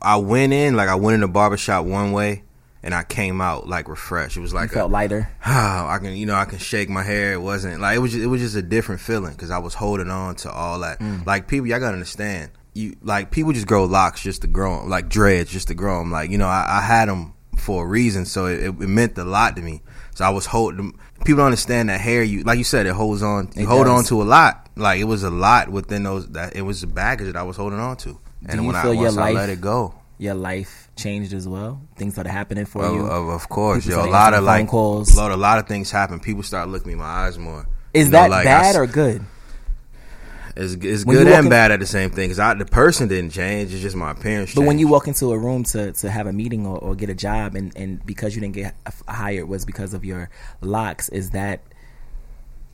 [0.00, 2.43] I went in, like, I went in the barbershop one way,
[2.84, 4.36] and I came out like refreshed.
[4.36, 5.28] It was like you felt a, lighter.
[5.44, 7.32] I can, you know, I can shake my hair.
[7.32, 8.12] It wasn't like it was.
[8.12, 11.00] Just, it was just a different feeling because I was holding on to all that.
[11.00, 11.24] Mm.
[11.26, 12.50] Like people, y'all gotta understand.
[12.74, 15.98] You like people just grow locks just to grow them, like dreads just to grow
[16.00, 16.12] them.
[16.12, 19.24] Like you know, I, I had them for a reason, so it, it meant a
[19.24, 19.80] lot to me.
[20.14, 20.92] So I was holding.
[21.24, 22.22] People don't understand that hair.
[22.22, 23.50] You like you said, it holds on.
[23.56, 23.98] You It hold does.
[23.98, 24.68] on to a lot.
[24.76, 26.28] Like it was a lot within those.
[26.32, 28.20] That it was the baggage that I was holding on to.
[28.46, 31.80] And when I once I let it go, Your life changed as well.
[31.96, 33.06] Things started happening for of, you.
[33.06, 35.14] of, of course, People yo, a lot answering of like calls.
[35.14, 36.20] a lot, a lot of things happen.
[36.20, 37.66] People start looking me in my eyes more.
[37.92, 39.24] Is You know, that like, bad s- or good?
[40.56, 43.30] It's, it's When good and in- bad at the same thing because the person didn't
[43.30, 43.72] change.
[43.72, 44.54] It's just my appearance.
[44.54, 47.10] But when you walk into a room to, to have a meeting or, or get
[47.10, 48.74] a job, and, and because you didn't get
[49.08, 50.30] hired was because of your
[50.60, 51.62] locks, is that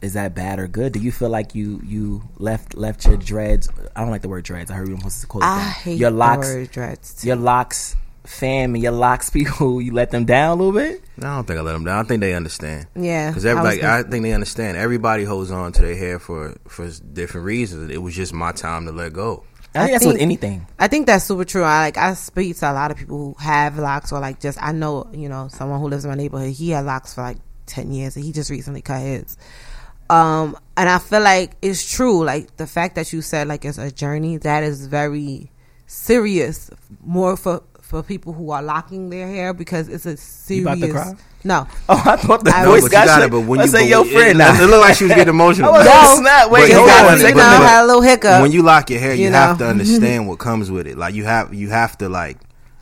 [0.02, 0.92] is that bad or good?
[0.92, 3.68] Do you feel like you you left left your dreads?
[3.96, 4.70] I don't like the word dreads.
[4.70, 5.70] I heard you were supposed to call it I that.
[5.76, 7.24] hate your locks, the word dreads.
[7.24, 9.80] your locks fam and your locks people.
[9.80, 11.02] You let them down a little bit.
[11.18, 12.04] I don't think I let them down.
[12.04, 12.86] I think they understand.
[12.94, 14.76] Yeah, because I was everybody, gonna- I think they understand.
[14.76, 17.90] Everybody holds on to their hair for for different reasons.
[17.90, 19.44] It was just my time to let go.
[19.72, 20.66] I think I that's with anything.
[20.80, 21.62] I think that's super true.
[21.62, 24.60] I like I speak to a lot of people who have locks or like just
[24.60, 26.50] I know you know someone who lives in my neighborhood.
[26.54, 29.36] He had locks for like ten years and he just recently cut his.
[30.08, 32.24] Um, and I feel like it's true.
[32.24, 35.52] Like the fact that you said like it's a journey that is very
[35.86, 36.70] serious.
[37.04, 40.62] More for for people who are locking their hair because it's a serious.
[40.64, 41.12] about to cry?
[41.42, 43.30] No, Oh, I thought the I No, voice but you got got it.
[43.32, 44.62] But when I you say your when- friend, it, now.
[44.62, 45.72] it looked like she was getting emotional.
[45.72, 45.90] Was No.
[45.90, 46.50] like, snap.
[46.50, 47.12] Wait, you hold gotta on.
[47.14, 48.42] understand- you know, I had a little hiccup.
[48.42, 50.96] when you lock your hair, you, You have to understand what comes with it.
[50.96, 52.36] Like you have you have to like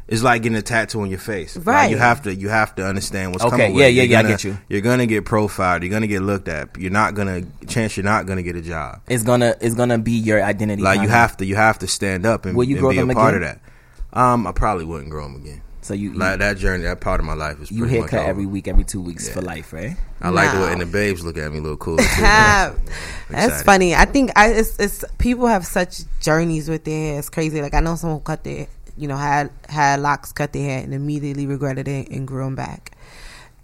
[0.09, 1.55] it's like getting a tattoo on your face.
[1.57, 1.90] Like, Right.
[1.90, 3.90] you have to you have to understand what's Okay, coming with yeah, it.
[3.92, 4.59] yeah, You're yeah, I gonna- get you.
[4.68, 5.83] You're gonna get profiled.
[5.83, 6.70] You're gonna get looked at.
[6.78, 7.97] You're not gonna chance.
[7.97, 9.01] You're not gonna get a job.
[9.09, 10.83] It's gonna it's gonna be your identity.
[10.83, 12.99] Like you have to you have to stand up and, Will you and grow be
[12.99, 13.49] a them part again?
[13.51, 13.61] of that.
[14.13, 15.63] Um, I probably wouldn't grow them again.
[15.81, 18.11] So you you, Like that journey, that part of my life is you pretty much
[18.11, 19.35] haircut every week, every two weeks Yeah.
[19.35, 19.97] for life, right?
[20.21, 21.97] I like the way and the babes look at me a little cool.
[21.97, 22.05] Too,
[23.31, 23.95] That's funny.
[23.95, 27.19] I think I it's, it's people have such journeys with their hair.
[27.21, 27.63] It's crazy.
[27.63, 30.83] Like I know someone who cut their you know had had locks, cut their hair,
[30.83, 32.93] and immediately regretted it and grew them back.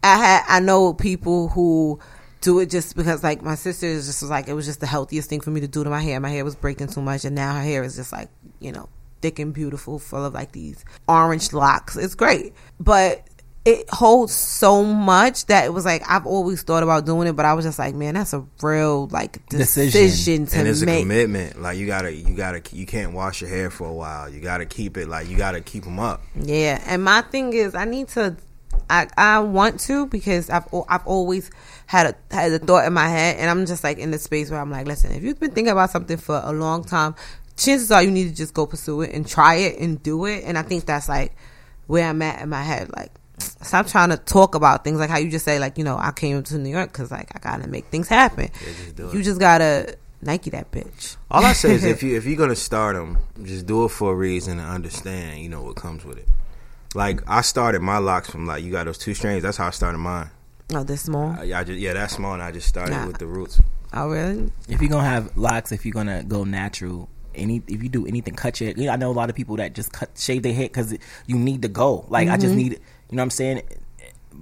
[0.03, 1.99] I had I know people who
[2.41, 4.87] do it just because like my sister is just was like it was just the
[4.87, 6.21] healthiest thing for me to do to my hair.
[6.21, 8.29] My hair was breaking too much, and now her hair is just like
[8.61, 8.89] you know
[9.25, 11.97] thick and beautiful, full of like these orange locks.
[11.97, 13.27] It's great, but
[13.65, 17.47] it holds so much that it was like I've always thought about doing it, but
[17.47, 20.03] I was just like, man, that's a real like Decision.
[20.03, 21.05] decision, to and it's a make.
[21.05, 21.63] commitment.
[21.63, 24.29] Like you gotta, you gotta, you can't wash your hair for a while.
[24.29, 25.09] You gotta keep it.
[25.09, 26.21] Like you gotta keep them up.
[26.39, 28.37] Yeah, and my thing is, I need to
[28.91, 31.51] I I want to because I've I've always
[31.87, 34.51] had a had a thought in my head, and I'm just like in the space
[34.51, 37.15] where I'm like, listen, if you've been thinking about something for a long time,
[37.57, 40.45] chances are you need to just go pursue it and try it and do it.
[40.45, 41.35] And I think that's like
[41.87, 43.11] where I'm at in my head, like.
[43.39, 46.13] Stop trying to talk about things like how you just say, like you know, I
[46.13, 48.49] came to New York because like I gotta make things happen.
[48.97, 51.17] just you just gotta Nike that bitch.
[51.31, 54.13] All I say is if you if you're gonna start them, just do it for
[54.13, 56.29] a reason and understand, you know, what comes with it.
[56.95, 59.43] Like I started my locks from like you got those two strings.
[59.43, 60.31] That's how I started mine.
[60.73, 61.31] Oh, this small.
[61.33, 63.07] Uh, I, I just yeah, that's small, and I just started Nah.
[63.09, 63.61] with the roots.
[63.93, 64.53] Oh, really?
[64.69, 68.35] If you're gonna have locks, if you're gonna go natural, any if you do anything,
[68.35, 68.71] cut your.
[68.71, 70.97] You know, I know a lot of people that just cut shave their head because
[71.27, 72.07] you need to go.
[72.09, 72.57] Like I just mm-hmm.
[72.57, 73.63] need, you know, what I'm saying,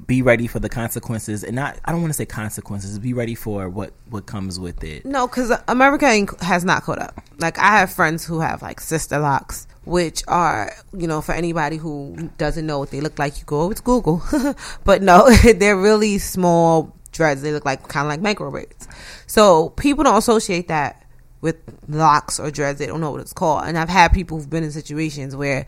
[0.06, 1.78] be ready for the consequences, and not.
[1.84, 2.98] I don't want to say consequences.
[2.98, 5.04] Be ready for what what comes with it.
[5.04, 7.22] No, because America has not caught up.
[7.38, 11.76] Like I have friends who have like sister locks, which are you know for anybody
[11.76, 14.22] who doesn't know what they look like, you go over to Google.
[14.84, 17.42] but no, they're really small dreads.
[17.42, 18.88] They look like kind of like micro braids.
[19.26, 21.01] So people don't associate that
[21.42, 21.56] with
[21.88, 22.78] locks or dreads.
[22.78, 23.64] They don't know what it's called.
[23.66, 25.66] And I've had people who've been in situations where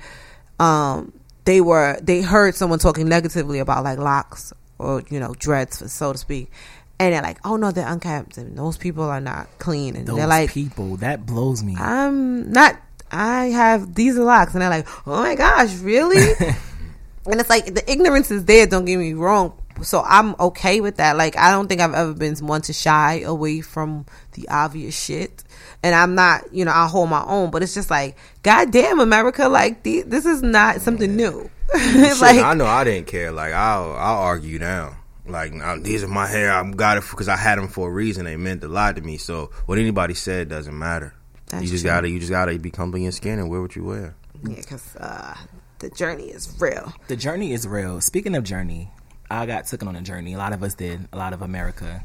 [0.58, 1.12] um,
[1.44, 6.12] they were they heard someone talking negatively about like locks or you know dreads, so
[6.12, 6.50] to speak.
[6.98, 10.16] And they're like, "Oh no, they're unkept, and those people are not clean." And Those
[10.16, 11.74] they're like, people that blows me.
[11.76, 12.80] I'm not.
[13.10, 16.34] I have these locks, and they're like, "Oh my gosh, really?"
[17.26, 18.66] and it's like the ignorance is there.
[18.66, 19.58] Don't get me wrong.
[19.82, 21.16] So I'm okay with that.
[21.16, 25.43] Like I don't think I've ever been one to shy away from the obvious shit.
[25.85, 27.51] And I'm not, you know, I hold my own.
[27.51, 31.51] But it's just like, goddamn, America, like the, this is not something new.
[31.74, 33.30] it's Shit, like, I know I didn't care.
[33.32, 34.97] Like I'll I'll argue now.
[35.26, 36.51] Like now, these are my hair.
[36.53, 38.24] I got it because I had them for a reason.
[38.24, 39.18] They meant a lot to me.
[39.18, 41.14] So what anybody said doesn't matter.
[41.49, 41.91] That's you just true.
[41.91, 44.14] gotta you just gotta be comfortable in your skin and wear what you wear.
[44.43, 45.37] yeah, because uh,
[45.80, 46.93] the journey is real.
[47.09, 48.01] the journey is real.
[48.01, 48.91] Speaking of journey,
[49.30, 50.32] I got taken on a journey.
[50.35, 51.09] A lot of us did.
[51.12, 52.03] A lot of America,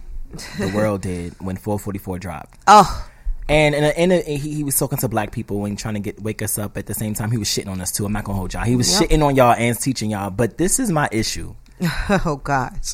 [0.58, 2.60] the world did when 444 dropped.
[2.68, 3.09] Oh,
[3.50, 6.00] And in a, in a, he, he was talking to black people and trying to
[6.00, 6.78] get wake us up.
[6.78, 8.06] At the same time, he was shitting on us too.
[8.06, 8.64] I'm not gonna hold y'all.
[8.64, 9.10] He was Yep.
[9.10, 10.30] shitting on y'all and teaching y'all.
[10.30, 11.56] But this is my issue.
[12.10, 12.93] oh gosh.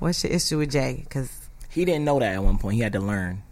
[0.00, 1.02] What's your issue with Jay?
[1.04, 1.30] Because
[1.70, 2.74] He didn't know that at one point.
[2.76, 3.42] He had to learn,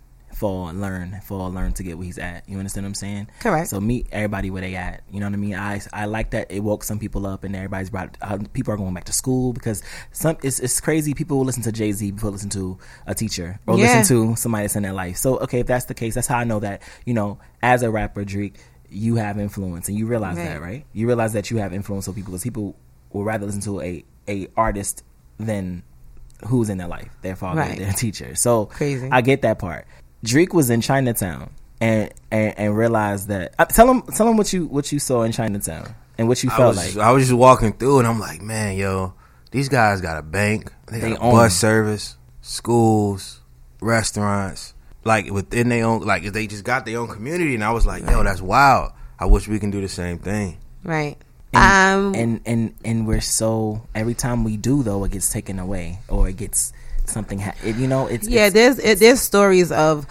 [0.44, 2.46] fall, and learn, fall, and learn to get where he's at.
[2.46, 3.28] You understand what I'm saying?
[3.40, 3.68] Correct.
[3.70, 5.02] So meet everybody where they at.
[5.10, 5.54] You know what I mean?
[5.54, 8.18] I I like that it woke some people up and everybody's brought.
[8.20, 9.82] Uh, people are going back to school because
[10.12, 11.14] some it's it's crazy.
[11.14, 13.84] People will listen to Jay Z before listen to a teacher or Yeah.
[13.84, 15.16] listen to somebody that's in their life.
[15.16, 17.90] So okay, if that's the case, that's how I know that you know as a
[17.90, 18.56] rapper, Drique,
[18.90, 20.44] you have influence and you realize Right.
[20.50, 20.84] that, right?
[20.92, 22.76] You realize that you have influence on people because people
[23.12, 25.02] will rather listen to a a artist
[25.38, 25.84] than
[26.48, 27.78] who's in their life, their father, Right.
[27.78, 28.34] their teacher.
[28.34, 29.08] So Crazy.
[29.10, 29.86] I get that part.
[30.24, 31.50] Drique was in Chinatown
[31.80, 33.54] and and, and realized that.
[33.58, 36.50] Uh, tell him tell him what you what you saw in Chinatown and what you
[36.50, 37.04] I felt was like.
[37.04, 39.14] I was just walking through and I'm like, man, yo,
[39.50, 41.50] these guys got a bank, they got a bus them.
[41.50, 43.40] service, schools,
[43.80, 47.54] restaurants, like within their own, like they just got their own community.
[47.54, 48.92] And I was like, yo, that's wild.
[49.18, 50.58] I wish we can do the same thing.
[50.82, 51.16] right.
[51.56, 55.60] And, um, and and and we're so every time we do though it gets taken
[55.60, 56.72] away or it gets
[57.06, 57.38] something.
[57.40, 60.06] Ha- it, you know, it's yeah, it's, there's it, there's stories of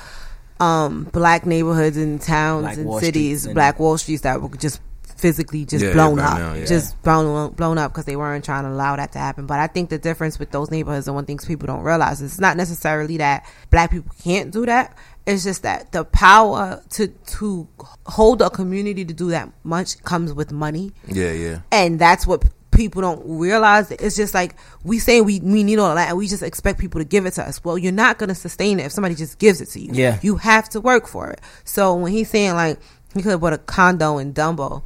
[0.59, 4.49] um black neighborhoods and towns Black and Wall cities, and- black Wall Streets that were
[4.49, 4.81] just
[5.17, 6.65] physically just Yeah, blown right up, now, yeah.
[6.65, 9.45] just blown blown up because they weren't trying to allow that to happen.
[9.45, 12.33] But I think the difference with those neighborhoods and one things people don't realize is
[12.33, 14.97] it's not necessarily that black people can't do that.
[15.25, 17.67] It's just that the power to to
[18.05, 21.59] hold a community to do that much comes with money Yeah, yeah.
[21.71, 22.43] and that's what
[22.75, 26.27] people don't realize it's just like we say we, we need all that and we
[26.27, 27.63] just expect people to give it to us.
[27.63, 29.91] Well you're not going to sustain it if somebody just gives it to you.
[29.93, 30.19] Yeah.
[30.21, 31.41] you have to work for it.
[31.63, 32.79] So when he's saying like
[33.13, 34.83] he could have bought a condo in dumbo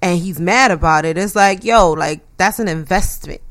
[0.00, 3.42] and he's mad about it it's like yo like that's an investment.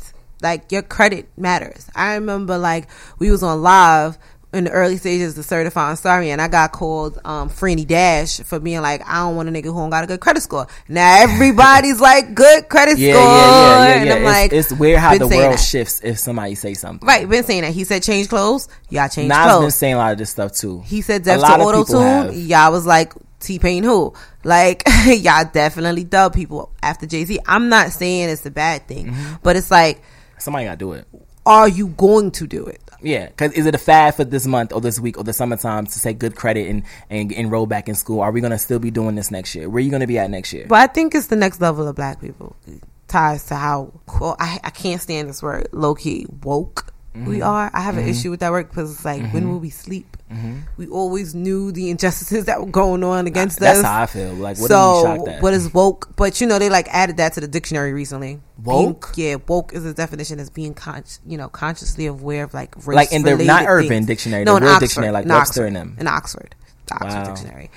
[0.42, 1.90] Like your credit matters.
[1.96, 4.18] I remember like we was on live
[4.54, 8.60] in the early stages of certifying sorry and I got called um Freeney Dash for
[8.60, 10.68] being like I don't want a nigga who don't got a good credit score.
[10.88, 14.02] Now everybody's like good credit yeah, score yeah, yeah, yeah, yeah.
[14.02, 14.12] and.
[14.12, 15.60] I'm It's, like it's weird how the world that.
[15.60, 17.08] shifts if somebody say something.
[17.08, 17.74] Right, been saying that.
[17.74, 20.82] He said change clothes, y'all change Nas been saying a lot of this stuff too.
[20.82, 22.48] He said lot to auto tune.
[22.48, 24.14] Y'all was like T Pain who?
[24.44, 27.40] Like y'all definitely dub people after Jay Z.
[27.48, 29.36] I'm not saying it's a bad thing, Mm-hmm.
[29.42, 30.02] but it's like,
[30.38, 31.08] Somebody got to do it.
[31.46, 32.80] Are you going to do it?
[33.02, 35.86] Yeah, because is it a fad for this month or this week or the summertime
[35.88, 38.22] to say good credit and, and enroll back in school?
[38.22, 39.68] Are we gonna still be doing this next year?
[39.70, 40.66] Where are you gonna be at next year?
[40.70, 42.56] But I think it's the next level of black people
[43.10, 43.92] ties to how
[44.22, 47.44] well I, I can't stand this word low key woke we Mm-hmm.
[47.44, 47.70] are.
[47.74, 50.13] I have an issue with that word because it's like when will we sleep?
[50.78, 53.82] We always knew the injustices that were going on against us.
[53.82, 54.34] That's how I feel.
[54.34, 55.42] Like, what are you shocked so at?
[55.44, 56.16] what is woke?
[56.16, 58.40] But you know, they like added that to the dictionary recently.
[58.64, 59.14] Woke?
[59.16, 62.76] Being- yeah, woke is a definition as being con- you know, consciously aware of like
[62.88, 64.06] race Like in the- not urban things.
[64.08, 65.96] dictionary, no, the real Oxford, dictionary, like in Webster Oxford, and them.
[66.00, 66.56] in Oxford,
[66.88, 67.24] the Oxford Wow.
[67.26, 67.72] dictionary.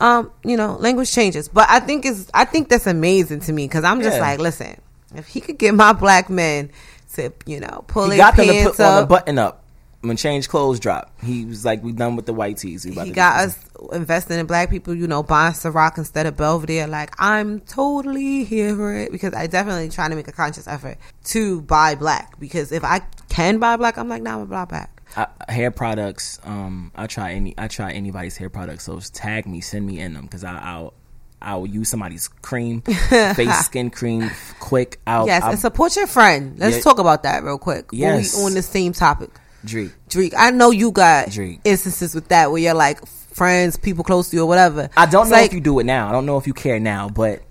[0.00, 3.66] Um, you know, language changes, but I think is I think that's amazing to me
[3.66, 4.22] because I'm just Yeah.
[4.22, 4.80] like, listen,
[5.14, 6.70] if he could get my black men
[7.16, 9.38] to you know pull he their got them to pants put on the up, button
[9.38, 9.64] up
[10.00, 11.12] when change clothes drop.
[11.22, 12.84] He was like, "We done with the white tees.
[12.84, 13.58] We about he to got us
[13.92, 16.86] investing in black people, you know, buying Ciroc instead of Belvedere.
[16.86, 20.98] Like, I'm totally here for it because I definitely trying to make a conscious effort
[21.24, 24.64] to buy black because if I can buy black, I'm like, nah, I'm gonna buy
[24.66, 24.94] black.
[25.16, 26.38] I, hair products.
[26.44, 27.54] Um, I try any.
[27.58, 28.84] I try anybody's hair products.
[28.84, 30.94] So tag me, send me in them because I'll.
[31.40, 34.28] I'll use somebody's cream, face skin cream,
[34.58, 34.98] quick.
[35.06, 36.58] I'll, yes, I'll and support your friend.
[36.58, 36.82] Let's Yeah.
[36.82, 37.86] talk about that real quick.
[37.92, 38.36] Yes.
[38.36, 39.30] we on the same topic.
[39.64, 39.92] Drique.
[40.08, 41.60] Drique, I know you got Drique.
[41.64, 44.88] instances with that where you're like friends, people close to you or whatever.
[44.96, 46.08] I don't It's know like, if you do it now.
[46.08, 47.42] I don't know if you care now, but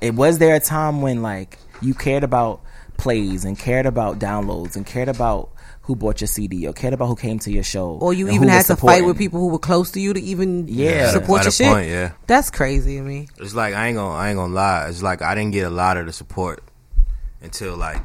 [0.00, 2.60] it was there a time when like you cared about
[2.96, 5.50] plays and cared about downloads and cared about
[5.82, 8.48] who bought your CD or cared about who came to your show, or you even
[8.48, 11.10] had was to fight with people who were close to you to even Yeah.
[11.12, 11.68] support your a shit.
[11.68, 12.12] point, yeah.
[12.26, 13.28] That's crazy to me.
[13.38, 14.88] It's like I ain't gonna I ain't gonna lie.
[14.88, 16.60] It's like I didn't get a lot of the support
[17.40, 18.02] until like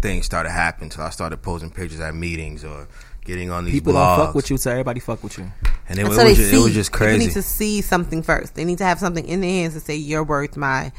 [0.00, 0.90] things started happening.
[0.90, 2.88] So I started posting pictures at meetings or
[3.24, 4.16] getting on these People blogs.
[4.18, 5.50] don't fuck with you, so everybody fuck with you.
[5.88, 6.56] and it, was- so it they was just, see.
[6.56, 7.26] it was just People crazy.
[7.26, 8.54] need to see something first.
[8.54, 10.92] They need to have something in their hands to say you're worth my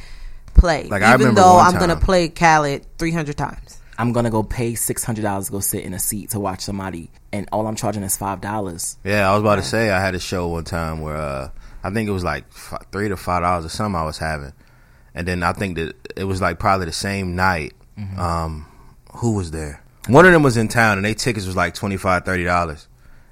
[0.53, 0.83] play.
[0.87, 3.79] Like, I Even remember though I'm gonna play Khaled 300 times.
[3.99, 6.61] I'm gonna go pay six hundred dollars to go sit in a seat to watch
[6.61, 8.95] somebody, and all I'm charging is five dollars.
[9.03, 11.49] Yeah, I was about to say I had a show one time where uh,
[11.83, 14.53] I think it was like f- three to five dollars or something I was having,
[15.15, 17.73] and then I think that it was like probably the same night.
[17.97, 18.19] Mm-hmm.
[18.19, 18.65] Um,
[19.18, 19.82] who was there?
[20.07, 22.88] One of them was in town, and they tickets was like twenty five, thirty dollars,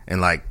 [0.07, 0.43] and like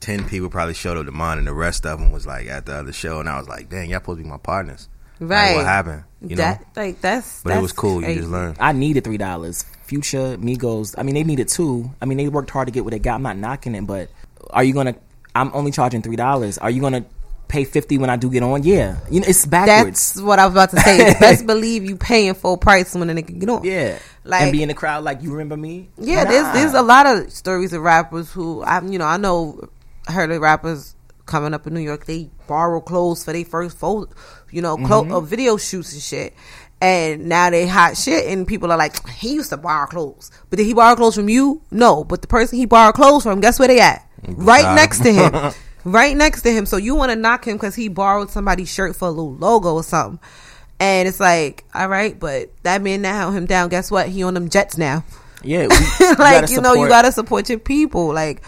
[0.00, 2.66] ten people probably showed up to mine, and the rest of them was like at
[2.66, 4.88] the other show, and I was like, dang, y'all supposed to be my partners,
[5.20, 5.56] Like, Right.
[5.56, 6.04] what happened?
[6.20, 7.42] You know, like that's.
[7.42, 8.02] but it was cool.
[8.02, 8.56] You just learned.
[8.60, 9.64] I needed three dollars.
[9.84, 10.94] Future, Migos.
[10.96, 11.90] I mean, they needed two.
[12.00, 13.14] I mean, they worked hard to get what they got.
[13.16, 14.08] I'm not knocking it, but
[14.50, 14.94] are you gonna?
[15.34, 16.58] I'm only charging three dollars.
[16.58, 17.04] Are you gonna
[17.48, 18.62] pay fifty when I do get on?
[18.62, 20.14] Yeah, you know it's backwards.
[20.14, 21.14] That's what I was about to say.
[21.18, 23.64] Best believe you paying full price when a nigga get on.
[23.64, 25.90] yeah, Like- and be in the crowd like you remember me.
[25.98, 26.30] Yeah, Nah.
[26.30, 29.68] there's there's a lot of stories of rappers who I you know I know
[30.06, 30.94] heard of rappers
[31.26, 34.12] coming up in New York they borrow clothes for their first photo,
[34.50, 35.12] you know, clo- Mm-hmm.
[35.12, 36.34] uh, video shoots and shit.
[36.80, 40.56] And now they hot shit, and people are like, he used to borrow clothes, but
[40.56, 41.62] did he borrow clothes from you?
[41.70, 44.04] No, but the person he borrowed clothes from, guess where they at?
[44.26, 44.74] Right God.
[44.74, 45.52] next to him,
[45.84, 46.66] right next to him.
[46.66, 49.74] So you want to knock him because he borrowed somebody's shirt for a little logo
[49.74, 50.18] or something,
[50.82, 53.68] and it's like, all right, but that man now held him down.
[53.68, 54.08] Guess what?
[54.08, 55.04] He on them jets now
[55.42, 55.68] Yeah, we,
[56.08, 58.12] like gotta you know, you gotta support your people.
[58.12, 58.42] Like,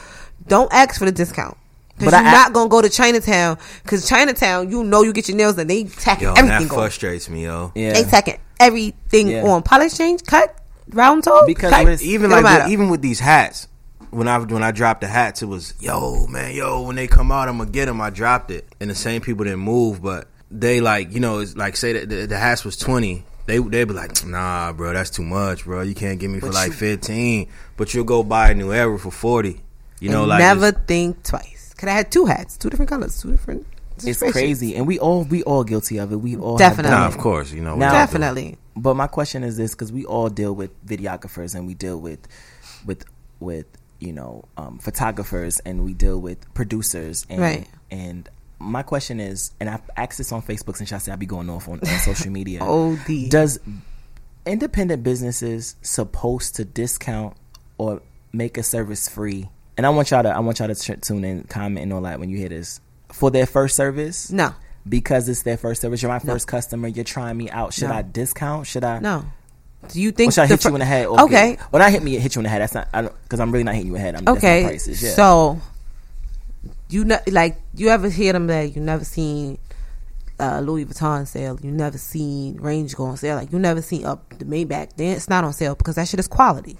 [0.48, 1.56] don't ask for the discount.
[1.98, 3.56] Cause But you're I- not gonna go to Chinatown.
[3.86, 6.76] Cause Chinatown, you know, you get your nails and they tacking Yo, everything that on.
[6.76, 7.70] frustrates me, yo.
[7.76, 9.44] Yeah, They tacking everything Yeah.
[9.44, 9.62] on.
[9.62, 10.56] Polish change, cut,
[10.90, 11.84] round toe, Because cut.
[11.84, 12.64] with- even It don't like matter.
[12.64, 13.68] with, even with these hats
[14.10, 17.32] when i when i dropped the hats it was yo man yo when they come
[17.32, 20.28] out i'm gonna get them i dropped it and the same people didn't move but
[20.60, 23.84] they like you know it's like say that the, the hats was 20 they they'd
[23.84, 26.68] be like nah bro that's too much bro you can't get me for But like
[26.68, 29.60] you- 15 but you'll go buy a new era for 40
[30.00, 31.72] you know like never think twice.
[31.76, 33.66] Cause I had two hats, two different colors, two different.
[34.04, 36.16] it's crazy, and we all we all guilty of it.
[36.16, 36.90] We all Definitely.
[36.92, 38.58] done nah of course you know Now- Definitely.
[38.76, 42.20] But my question is this: because we all deal with videographers and we deal with
[42.86, 43.04] with
[43.40, 43.66] with
[43.98, 47.68] you know um, photographers and we deal with producers and Right.
[47.90, 48.28] and
[48.58, 51.50] my question is, and I've asked this on Facebook since I said I'd be going
[51.50, 52.60] off on, on social media.
[52.62, 53.28] OD.
[53.28, 53.58] Does
[54.46, 57.36] independent businesses supposed to discount
[57.78, 58.02] or
[58.32, 59.48] make a service free?
[59.76, 62.02] And I want y'all to I want y'all to t- tune in, comment, and all
[62.02, 62.80] that when you hear this
[63.12, 64.30] for their first service.
[64.30, 64.54] No,
[64.88, 66.00] because it's their first service.
[66.00, 66.86] You're my first customer.
[66.88, 67.74] You're trying me out.
[67.74, 67.94] Should No.
[67.96, 68.66] I discount?
[68.66, 69.00] Should I?
[69.00, 69.24] no.
[69.88, 70.30] Do you think?
[70.30, 71.06] Or should I hit fir- you in the head?
[71.08, 71.58] Okay.
[71.70, 72.62] When I hit me, hit you in the head.
[72.62, 72.90] That's not
[73.24, 74.14] because I'm really not hitting you in the head.
[74.16, 75.02] I'm, that's Okay, prices.
[75.02, 75.10] Yeah.
[75.10, 75.60] so
[76.88, 79.58] you know, like you ever hear them that you never seen
[80.38, 84.04] uh, Louis Vuitton sale, you never seen Range go on sale, like you never seen
[84.04, 84.96] up the Maybach.
[84.96, 86.78] Then it's not on sale because that shit is quality.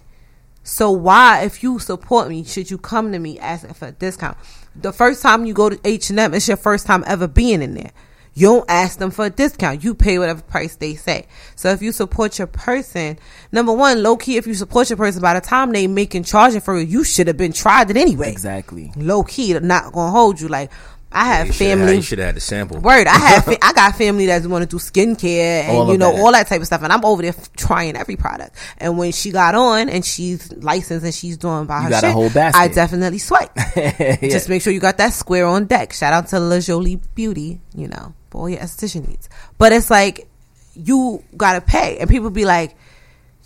[0.63, 4.39] So why, if you support me, should you come to me asking for a discount?
[4.75, 7.61] The first time you go to H and M, it's your first time ever being
[7.61, 7.93] in there.
[8.35, 9.85] You don't ask them for a discount.
[9.85, 11.27] You pay whatever price they say.
[11.55, 13.19] So if you support your person,
[13.53, 16.61] number one, low key, if you support your person, by the time they making charging
[16.61, 18.93] for you, you should have been tried it anyway exactly.
[18.97, 20.71] low key not gonna hold you like
[21.15, 21.97] I have shoulda family.
[21.97, 22.79] You should have had the sample.
[22.81, 25.99] Word, I have fa- I got family that's wanting to do skincare and All you
[25.99, 26.21] know that.
[26.21, 28.57] all that type of stuff, and I'm over there f- trying every product.
[28.79, 32.05] And when she got on and she's licensed and she's doing by You her got
[32.05, 32.59] a whole basket.
[32.61, 33.51] I definitely swipe.
[33.77, 34.17] Yeah.
[34.21, 35.93] Just make sure you got that square on deck.
[35.93, 39.29] Shout out to La Jolie Beauty, you know, for all your esthetician needs.
[39.59, 40.29] But it's like
[40.75, 42.77] you gotta pay, and people be like,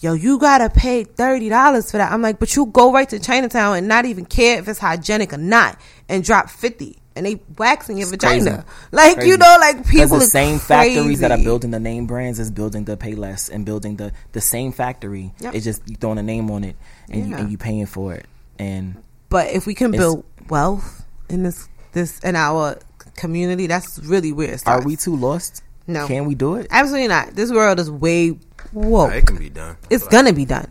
[0.01, 3.19] "Yo, you gotta pay thirty dollars for that." I'm like, "But you go right to
[3.19, 7.41] Chinatown and not even care if it's hygienic or not, and drop fifty, and they
[7.59, 8.67] waxing your vagina, crazy.
[8.93, 9.29] like Crazy.
[9.31, 12.51] you know, like people the are same factories that are building the name brands is
[12.51, 15.35] building the Payless and building the the same factory.
[15.41, 15.55] Yep.
[15.55, 16.77] It's just you throwing a name on it
[17.11, 17.39] and you Yeah.
[17.41, 18.25] and you paying for it.
[18.59, 18.97] And
[19.29, 22.79] But if we can build wealth in this this in our
[23.17, 25.63] community, that's really where it are we too lost?
[25.87, 26.07] No.
[26.07, 26.67] Can we do it?
[26.71, 27.35] Absolutely not.
[27.35, 28.39] This world is way
[28.73, 29.09] whoa.
[29.09, 29.77] It can be done.
[29.91, 30.71] It's gonna be done.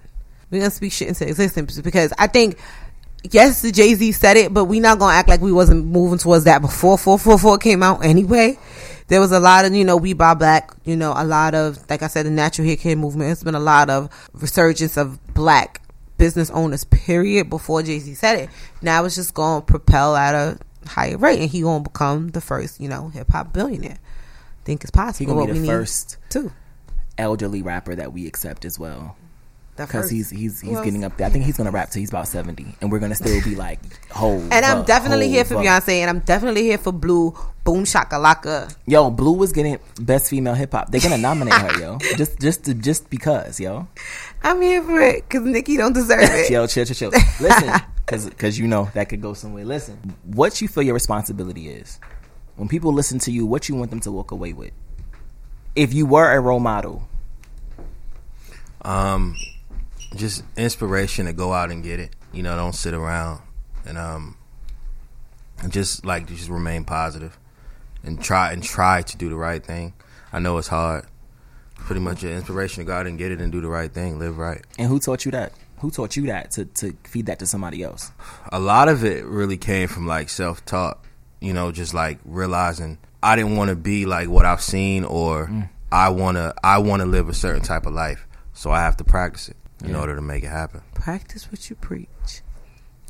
[0.49, 2.57] We're gonna speak shit into existence because I think
[3.31, 6.17] yes, the Jay Z said it, but we not gonna act like we wasn't moving
[6.17, 8.57] towards that before four four four came out anyway.
[9.07, 11.79] There was a lot of you know we buy black, you know, a lot of
[11.89, 13.31] like I said, the natural hair care movement.
[13.31, 15.81] It's been a lot of resurgence of black
[16.17, 16.83] business owners.
[16.83, 17.49] Period.
[17.49, 18.49] Before Jay Z said it,
[18.81, 20.57] now it's just gonna propel at a
[20.87, 23.97] higher rate, and he gonna become the first you know hip hop billionaire.
[24.65, 25.33] Think it's possible.
[25.33, 26.51] He gonna be the first too.
[27.17, 29.15] elderly rapper that we accept as well.
[29.77, 30.83] The Because he's he's he's else?
[30.85, 31.27] getting up there.
[31.27, 33.79] I think he's gonna rap till he's about seventy, and we're gonna still be like,
[34.11, 34.39] ho.
[34.51, 35.63] And I'm fuck, definitely here for fuck.
[35.65, 38.75] Beyonce, and I'm definitely here for Blue Boom Shakalaka.
[38.87, 40.89] Yo, Blue was getting best female hip hop.
[40.91, 41.97] They're gonna nominate her, yo.
[42.17, 43.87] Just just to, just because, yo.
[44.43, 46.49] I'm here for it because Nikki don't deserve it.
[46.49, 47.21] Yo, chill, chill, chill.
[47.39, 47.73] Listen,
[48.05, 49.63] because you know that could go somewhere.
[49.65, 51.99] Listen, what you feel your responsibility is
[52.55, 53.45] when people listen to you.
[53.45, 54.71] What you want them to walk away with.
[55.75, 57.07] If you were a role model,
[58.81, 59.35] Um,
[60.15, 62.11] just inspiration to go out and get it.
[62.33, 63.41] You know, don't sit around
[63.85, 64.37] and um,
[65.61, 67.37] and just like just remain positive
[68.03, 69.93] and try and try to do the right thing.
[70.31, 71.05] I know it's hard.
[71.75, 74.19] Pretty much an inspiration to go out and get it and do the right thing,
[74.19, 74.61] live right.
[74.77, 75.53] and who taught you that?
[75.79, 78.11] Who taught you that to to feed that to somebody else?
[78.51, 80.99] a lot of it really came from like self taught.
[81.39, 85.69] You know, just like realizing I didn't want to be like what I've seen, or
[85.91, 89.03] I wanna I want to live a certain type of life, so I have to
[89.03, 89.99] practice it in Yeah.
[89.99, 90.81] order to make it happen.
[90.93, 92.41] Practice what you preach.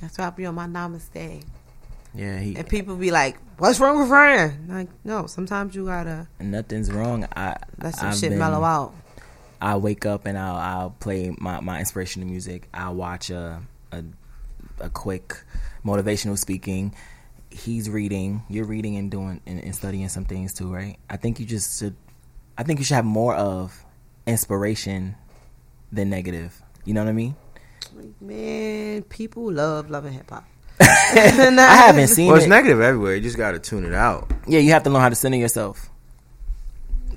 [0.01, 1.43] That's why I be on my namaste.
[2.13, 2.55] Yeah, he.
[2.55, 5.27] And people be like, "What's wrong with Ryan?" Like, no.
[5.27, 7.27] Sometimes you gotta Nothing's wrong.
[7.35, 8.93] I let some I've shit been- mellow out.
[9.59, 12.67] I wake up and I'll I'll play my, my inspirational music.
[12.73, 13.61] I'll watch a,
[13.91, 14.03] a
[14.79, 15.35] a quick
[15.83, 16.93] motivational speaking.
[17.49, 20.97] He's reading, you're reading and doing and, and studying some things too, right?
[21.09, 21.95] I think you just should.
[22.57, 23.83] I think you should have more of
[24.27, 25.15] inspiration
[25.91, 26.61] than negative.
[26.85, 27.35] You know what I mean?
[28.21, 30.45] Man, people love loving hip hop.
[30.79, 32.49] I haven't seen Well, it's it.
[32.49, 33.15] negative everywhere.
[33.15, 34.31] You just got to tune it out.
[34.47, 35.89] yeah, you have to learn how to center yourself.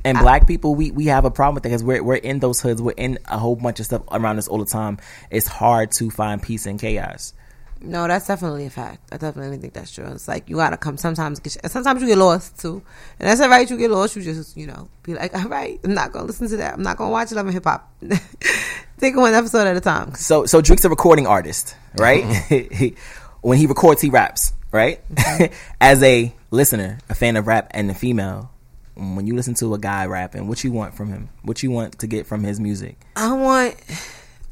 [0.03, 2.61] And black people, we, we have a problem with that because we're we're in those
[2.63, 2.81] hoods.
[2.81, 4.97] We're in a whole bunch of stuff around us all the time.
[5.31, 7.35] It's hard to find peace in chaos.
[7.83, 9.09] No, that's definitely a fact.
[9.11, 10.05] I definitely think that's true.
[10.07, 10.99] It's like you gotta come.
[10.99, 12.83] Sometimes, get, sometimes you get lost too,
[13.19, 13.69] and that's all right.
[13.69, 14.17] You get lost.
[14.17, 16.75] You just you know be like, all right, I'm not gonna listen to that.
[16.75, 17.91] I'm not gonna watch Love and Hip Hop.
[19.01, 20.15] Take one episode at a time.
[20.15, 22.23] So so Drique's a recording artist, right?
[23.41, 25.01] when he records, he raps, right?
[25.81, 28.51] As a listener, a fan of rap, and a female,
[28.95, 31.31] when you listen to a guy rapping, what you want from him?
[31.45, 32.99] What you want to get from his music?
[33.17, 33.77] I want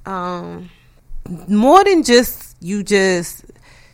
[0.06, 0.70] um
[1.46, 3.44] more than just you just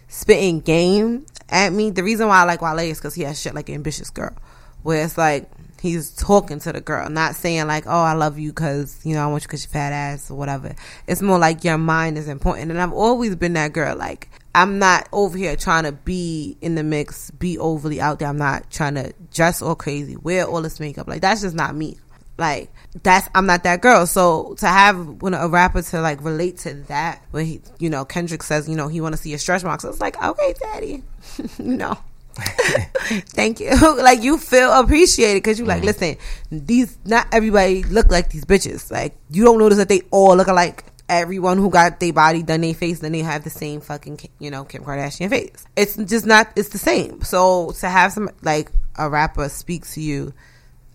[0.09, 1.91] spitting game at me.
[1.91, 4.35] The reason why I like Wale is because he has shit like Ambitious Girl,
[4.83, 5.51] where it's like
[5.81, 9.23] he's talking to the girl, not saying like, "Oh, I love you because you know
[9.23, 10.75] I want you because you fat ass or whatever."
[11.07, 13.97] It's more like your mind is important, and I've always been that girl.
[13.97, 18.29] Like I'm not over here trying to be in the mix, be overly out there.
[18.29, 21.07] I'm not trying to dress all crazy, wear all this makeup.
[21.07, 21.99] Like that's just not me.
[22.39, 24.07] Like that's I'm not that girl.
[24.07, 28.05] So to have when a rapper to like relate to that, when he, you know,
[28.05, 29.84] Kendrick says, you know, he want to see your stretch marks.
[29.84, 31.03] It's like, okay, daddy,
[31.59, 31.99] you know.
[32.36, 33.70] Thank you.
[34.03, 35.86] like you feel appreciated because you like, mm-hmm.
[35.86, 36.16] listen,
[36.51, 38.90] these not everybody look like these bitches.
[38.90, 40.84] Like you don't notice that they all look alike.
[41.07, 44.51] Everyone who got their body done their face, then they have the same fucking, you
[44.51, 45.66] know, Kim Kardashian face.
[45.76, 46.51] It's just not.
[46.57, 47.22] It's the same.
[47.22, 50.32] So to have some like a rapper speak to you,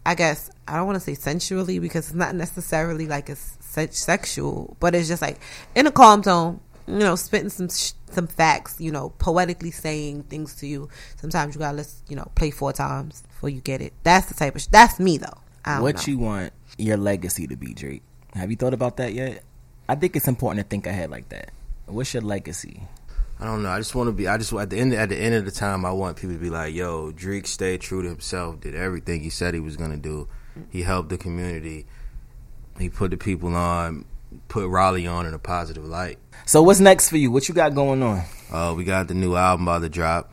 [0.06, 3.58] I guess I don't want to say sensually because it's not necessarily like it's
[3.92, 5.40] sexual, but it's just like
[5.76, 10.24] in a calm tone, you know, spitting some sh- some facts, you know, poetically saying
[10.24, 10.90] things to you.
[11.18, 13.94] Sometimes you gotta let's you know play four times before you get it.
[14.04, 15.38] That's the type of sh- that's me though.
[15.66, 16.12] I don't What know.
[16.12, 18.02] you want your legacy to be, Drique?
[18.34, 19.44] Have you thought about that yet?
[19.88, 21.52] I think it's important to think ahead like that.
[21.88, 22.84] What's your legacy?
[23.40, 23.70] I don't know.
[23.70, 24.28] I just want to be.
[24.28, 26.42] I just at the end at the end of the time, I want people to
[26.42, 28.60] be like, "Yo, Drique stayed true to himself.
[28.60, 30.28] Did everything he said he was gonna do.
[30.70, 31.86] He helped the community.
[32.80, 34.06] He put the people on,
[34.48, 36.18] put Raleigh on in a positive light.
[36.46, 37.32] So what's next for you?
[37.32, 38.24] What you got going on?
[38.52, 40.32] Uh, we got the new album about to drop.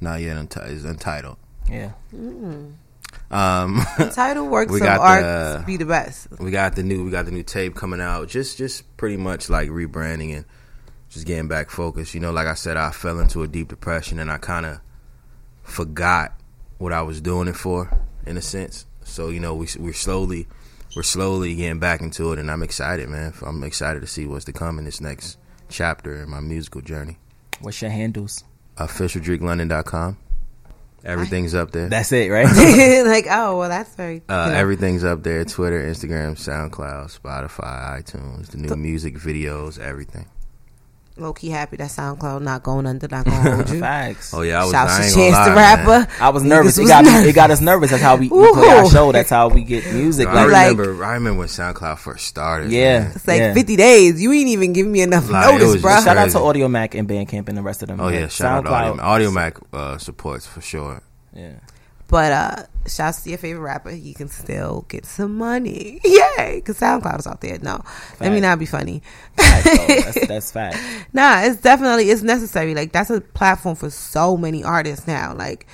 [0.00, 1.36] Not yet unti- it's untitled.
[1.70, 1.92] Yeah.
[3.30, 3.80] Um,
[4.12, 6.28] Title works We of got art the- be the best.
[6.38, 8.28] we got the new we got the new tape coming out.
[8.28, 10.44] Just just pretty much like rebranding and
[11.08, 12.14] just getting back focused.
[12.14, 14.80] You know, like I said, I fell into a deep depression and I kind of
[15.62, 16.34] forgot
[16.78, 17.90] what I was doing it for,
[18.26, 18.86] in a sense.
[19.12, 20.46] So you know, we we're slowly
[20.96, 23.34] we're slowly getting back into it, and I'm excited, man.
[23.42, 25.38] I'm excited to see what's to come in this next
[25.68, 27.18] chapter in my musical journey.
[27.60, 28.44] What's your handles?
[28.76, 30.16] OfficialDriqueLondon.com.
[31.04, 31.88] Everything's up there.
[31.88, 32.46] That's it, right?
[33.06, 34.22] like, oh well, that's very.
[34.28, 34.58] Uh, you know.
[34.58, 40.26] Everything's up there: Twitter, Instagram, SoundCloud, Spotify, iTunes, the new music videos, everything.
[41.18, 43.80] Low key happy that SoundCloud not going under, not gonna hold you.
[43.80, 44.32] Facts.
[44.32, 44.72] Oh yeah, I was.
[44.72, 45.86] Shouts I to Chance gonna the Rapper.
[46.08, 46.08] man.
[46.20, 46.78] I was nervous.
[46.78, 47.26] Niggas It got nervous.
[47.26, 47.90] it got us nervous.
[47.90, 48.88] That's how we, we play our Ooh.
[48.88, 49.12] show.
[49.12, 50.26] That's how we get music.
[50.26, 51.04] I Like, like- remember.
[51.04, 52.72] I remember when SoundCloud first started.
[52.72, 53.12] yeah, man.
[53.14, 53.52] It's like yeah.
[53.54, 54.22] 50 days.
[54.22, 55.92] You ain't even giving me enough Like, it notice, bro.
[55.92, 58.00] just Shout out to Audiomack and Bandcamp and the rest of them.
[58.00, 58.14] Oh man.
[58.22, 58.96] yeah, shout out SoundCloud.
[58.96, 59.04] to Audiomack.
[59.04, 61.02] Audio Mac uh, supports for sure.
[61.34, 61.52] Yeah.
[62.08, 63.90] But uh shouts to your favorite rapper.
[63.90, 66.00] You can still get some money.
[66.04, 66.56] Yay!
[66.56, 67.58] Because SoundCloud is out there.
[67.60, 67.82] No.
[68.20, 68.42] Let me Fact.
[68.42, 69.02] not be funny.
[69.36, 69.64] Facts,
[70.14, 70.76] that's, that's fact.
[71.12, 72.74] nah, it's definitely it's necessary.
[72.74, 75.34] Like that's a platform for so many artists now.
[75.34, 75.66] Like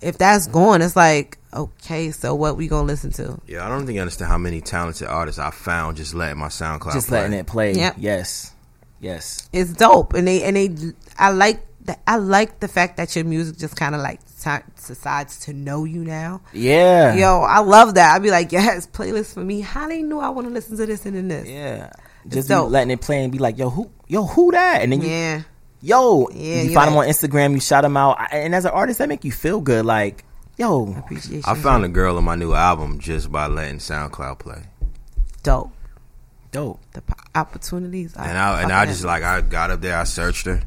[0.00, 3.40] if that's gone, it's like, okay, so what we gonna listen to?
[3.46, 6.48] Yeah, I don't think you understand how many talented artists I found just letting my
[6.48, 6.92] SoundCloud.
[6.92, 7.20] Just play.
[7.22, 7.72] letting it play.
[7.74, 7.96] Yep.
[7.98, 8.52] Yes.
[9.00, 9.48] Yes.
[9.52, 10.14] It's dope.
[10.14, 13.76] And they and they I like that I like the fact that your music just
[13.76, 14.33] kinda like ti-
[14.86, 16.40] decides to know you now.
[16.52, 17.14] Yeah.
[17.14, 18.14] Yo, I love that.
[18.14, 19.60] I'd be like, yes, playlist for me.
[19.60, 21.48] How they knew I want to listen to this and then this?
[21.48, 21.90] Yeah.
[22.28, 22.70] Just be dope.
[22.70, 24.82] letting it play and be like, yo, who, yo, who that?
[24.82, 25.42] And then you, Yeah.
[25.82, 28.70] yo, Yeah, you you're find them on Instagram, you shout them out, and as an
[28.70, 29.84] artist, that make you feel good.
[29.84, 30.24] Like,
[30.56, 31.42] yo, Appreciation.
[31.46, 34.62] I found a girl in my new album just by letting SoundCloud play,
[35.42, 35.70] dope.
[36.50, 36.80] dope.
[36.92, 37.02] The
[37.34, 38.14] opportunities.
[38.16, 40.62] and I and I just like I got up there, I searched her,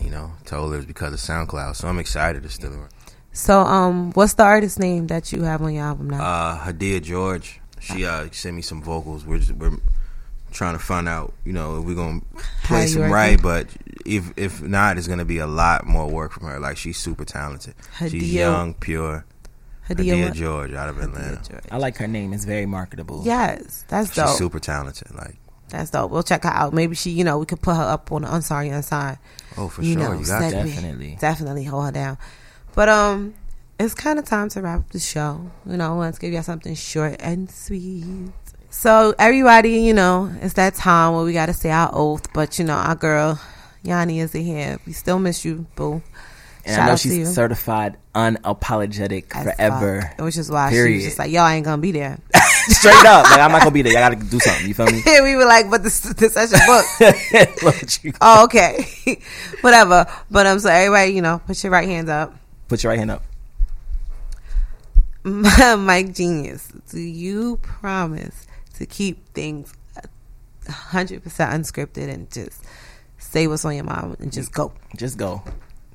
[0.00, 1.76] you know, told her it was because of SoundCloud.
[1.76, 2.90] So I'm excited to still around.
[3.32, 6.22] So, um, what's the artist name that you have on your album now?
[6.22, 9.24] Uh, Hadia George, she uh sent me some vocals.
[9.24, 9.76] We're just, we're
[10.50, 12.20] trying to find out, you know, if we're gonna
[12.64, 13.40] play you some right.
[13.40, 13.68] But
[14.04, 16.58] if if not, it's gonna be a lot more work from her.
[16.58, 17.74] Like she's super talented.
[18.00, 19.24] She's Hadia- young, pure.
[19.88, 20.32] Hadia, Hadia?
[20.34, 21.40] George out of Atlanta.
[21.48, 21.64] George.
[21.70, 22.32] I like her name.
[22.32, 23.22] It's very marketable.
[23.24, 24.36] Yes, that's She's dope.
[24.36, 25.14] super talented.
[25.14, 25.36] Like
[25.68, 26.10] That's dope.
[26.10, 26.72] We'll check her out.
[26.72, 29.18] Maybe she, you know, we could put her up on the Unsorry Unsigned.
[29.56, 30.74] oh for you sure, know, you got segment.
[30.74, 31.16] Definitely.
[31.20, 32.18] Definitely hold her down.
[32.74, 33.34] But um,
[33.78, 35.50] it's kind of time to wrap up the show.
[35.66, 38.30] You know, let's give y'all something short and sweet.
[38.70, 42.32] So everybody, you know, it's that time where we got to say our oath.
[42.32, 43.40] But you know, our girl
[43.82, 44.78] Yanni isn't here.
[44.86, 46.02] We still miss you, boo.
[46.68, 50.02] And Shout I know she's certified unapologetic As forever.
[50.02, 50.24] fuck.
[50.26, 50.94] Which is why she Period.
[50.96, 52.18] was just like, "Yo, I ain't gonna be there."
[52.68, 53.24] Straight up.
[53.24, 53.96] Like, I'm not to be there.
[53.96, 54.68] I got to do something.
[54.68, 55.02] You feel me?
[55.22, 58.12] we were like, "But this, this that's your book." Look at you.
[58.20, 58.86] oh, okay,
[59.62, 60.04] whatever.
[60.30, 62.34] But um, so everybody, you know, put your right hands up.
[62.68, 63.22] Put your right hand up.
[65.24, 69.72] Mike Genius, do you promise to keep things
[70.68, 72.62] hundred percent unscripted and just
[73.16, 74.72] say what's on your mind and just go?
[74.96, 75.42] Just go.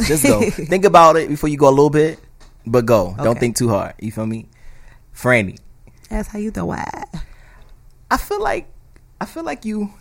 [0.08, 0.42] Just go.
[0.50, 2.20] think about it before you go a little bit,
[2.66, 3.16] but go.
[3.18, 3.94] Don't think too hard.
[4.00, 4.48] You feel me?
[5.16, 5.60] Franny.
[6.10, 6.80] That's how you do it.
[8.12, 8.68] I feel like
[9.20, 9.94] I feel like you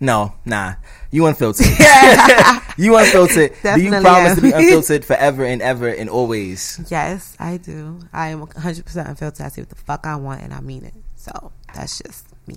[0.00, 0.74] No, nah.
[1.10, 1.66] You unfiltered.
[2.78, 3.50] you unfiltered.
[3.50, 6.80] Do you Definitely promise to be unfiltered forever and ever and always?
[6.88, 8.00] Yes, I do.
[8.12, 9.44] I am hundred percent unfiltered.
[9.44, 10.94] I say what the fuck I want and I mean it.
[11.16, 12.56] So that's just me.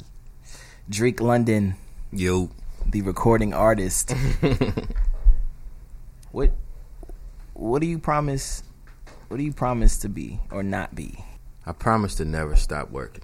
[0.89, 1.75] Drique London,
[2.11, 2.49] Yo,
[2.85, 4.13] the recording artist.
[6.31, 6.51] what
[7.53, 8.63] what do you promise
[9.27, 11.23] what do you promise to be or not be?
[11.65, 13.23] I promise to never stop working.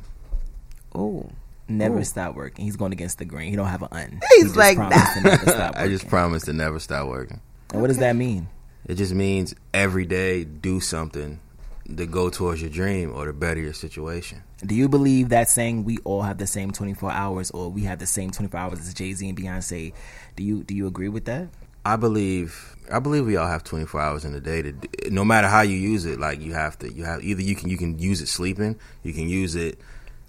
[0.95, 1.29] Oh,
[1.69, 2.03] Never Ooh.
[2.05, 2.63] stop working.
[2.63, 3.49] He's going against the grain.
[3.49, 4.21] He don't have an un.
[4.35, 7.41] He's He like, promised to never stop I just promise to never stop working.
[7.73, 8.47] And what does that mean?
[8.85, 11.41] It just means every day do something
[11.93, 14.43] to go towards your dream or to better your situation.
[14.65, 17.99] Do you believe that saying we all have the same 24 hours or we have
[17.99, 19.93] the same 24 hours as Jay-Z and Beyonce?
[20.37, 21.49] Do you do you agree with that?
[21.93, 24.73] I believe I believe we all have 24 hours in a day to
[25.09, 27.69] no matter how you use it like you have to you have either you can
[27.69, 29.79] you can use it sleeping, you can use it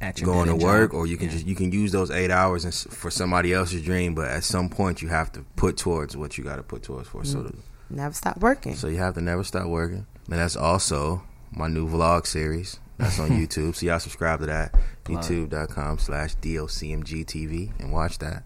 [0.00, 0.98] At your going to work job?
[0.98, 1.32] or you can Yeah.
[1.34, 5.02] just you can use those 8 hours for somebody else's dream but at some point
[5.02, 7.50] you have to put towards what you got to put towards for so mm.
[7.50, 7.56] to,
[7.90, 8.74] never stop working.
[8.74, 10.06] so you have to never stop working.
[10.30, 12.78] And that's also my new vlog series.
[12.98, 13.74] That's on YouTube.
[13.76, 14.74] So y'all subscribe to that.
[15.06, 18.44] YouTube.com slash DOCMGTV and watch that.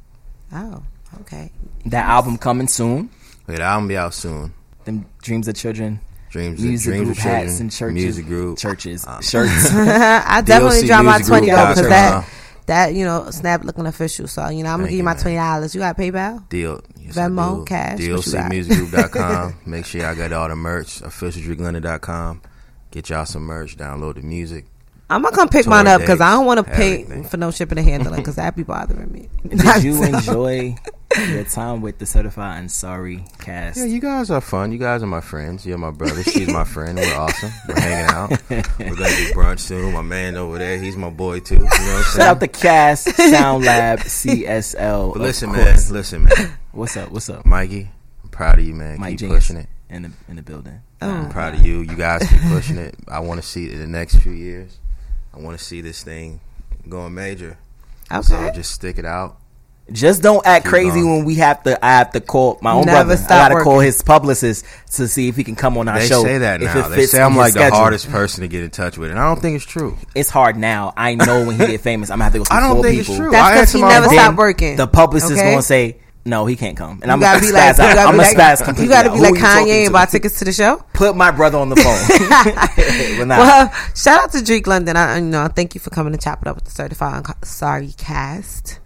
[0.53, 0.85] Oh,
[1.21, 1.51] Okay.
[1.87, 3.11] That album coming soon.
[3.47, 4.55] Wait, the album be out soon.
[4.85, 6.01] Them Dreams of Children.
[6.31, 7.95] Dreams, Music dreams group of children, hats and churches.
[7.95, 9.07] Music group, Churches.
[9.07, 9.71] Uh, Shirts.
[9.71, 12.29] I definitely DLC drop my twenty Group though because that
[12.67, 14.27] that you know snap looking official.
[14.27, 15.75] So you know I'm gonna Thank give you you, my twenty dollars.
[15.75, 16.49] You got PayPal?
[16.49, 16.81] Deal.
[16.97, 17.65] Yes, Venmo, do.
[17.67, 18.51] cash, what you got?
[18.51, 19.57] DLCmusicgroup.com.
[19.67, 21.01] Make sure y'all got all the merch.
[21.01, 22.43] OfficialDriqueLondon.com.
[22.93, 23.77] Get y'all some merch.
[23.77, 24.67] Download the music.
[25.13, 27.25] I'm gonna come pick mine up because I don't want to pay everything.
[27.25, 29.29] for no shipping and handling because that'd be bothering me.
[29.49, 30.75] Did you enjoy
[31.29, 33.77] your time with the Certified and Sorry cast?
[33.79, 34.73] Yeah, you guys are fun.
[34.73, 35.67] You guys are my friends.
[35.67, 36.23] You're my brother.
[36.23, 36.99] She's my friend.
[36.99, 37.51] We're awesome.
[37.69, 38.31] We're hanging out.
[38.51, 39.93] We're gonna do brunch soon.
[39.93, 41.57] My man over there, he's my boy too.
[41.57, 45.13] You know what I'm Shout out the Cast Sound Lab CSL.
[45.13, 45.91] But listen, course.
[45.91, 45.95] man.
[45.95, 46.59] Listen, man.
[46.73, 47.11] What's up?
[47.11, 47.45] What's up?
[47.45, 47.91] Mikey,
[48.25, 48.99] I'm proud of you, man.
[48.99, 49.69] Mike keep Genius pushing it.
[49.91, 50.81] in the in the building.
[51.03, 51.11] Oh.
[51.11, 51.81] I'm proud of you.
[51.81, 52.95] You guys keep pushing it.
[53.09, 54.79] I want to see it in the next few years.
[55.35, 56.41] I want to see this thing
[56.89, 57.59] going major.
[58.23, 58.51] So Okay.
[58.55, 59.39] just stick it out.
[59.91, 61.17] Just don't act Keep crazy going.
[61.17, 61.85] when we have to.
[61.85, 63.17] I have to call my own Never brother.
[63.17, 66.07] stop I gotta call his publicist to see if he can come on our They
[66.07, 66.23] show.
[66.23, 66.87] They say that if now.
[66.87, 67.77] it They say I'm his like the schedule.
[67.79, 69.97] hardest person to get in touch with, and I don't think it's true.
[70.15, 70.95] It's hard now.
[70.97, 72.85] I know when he get famous, I'm gonna have to go through I don't four
[72.85, 73.31] think it's true.
[73.33, 74.77] That's because he never stopped working.
[74.77, 75.41] The publicist Okay?
[75.41, 77.89] is gonna say no, he can't come, and I'm gotta gonna be like, out.
[77.89, 78.85] you gotta I'm be gonna like, spaz completely.
[78.85, 80.85] you gotta be Who like Kanye and buy tickets to the show.
[80.95, 81.99] Put my brother on the phone.
[83.19, 84.97] But Well, shout out to Drique London.
[84.97, 87.35] I, you know, thank you for coming to chop it up with the Certified Unco-
[87.43, 88.79] Sorry cast.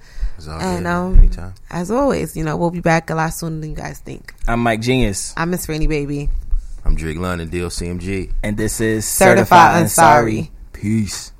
[0.48, 1.54] And um, anytime.
[1.70, 4.34] as always, you know, we'll be back a lot sooner than you guys think.
[4.46, 6.28] I'm Mike Genius, I'm Miss Rainy Baby.
[6.84, 8.32] I'm Drique London, DLCMG.
[8.44, 9.90] and this is Certified Certified and Unsorry.
[9.90, 10.50] Sorry.
[10.72, 11.32] Peace.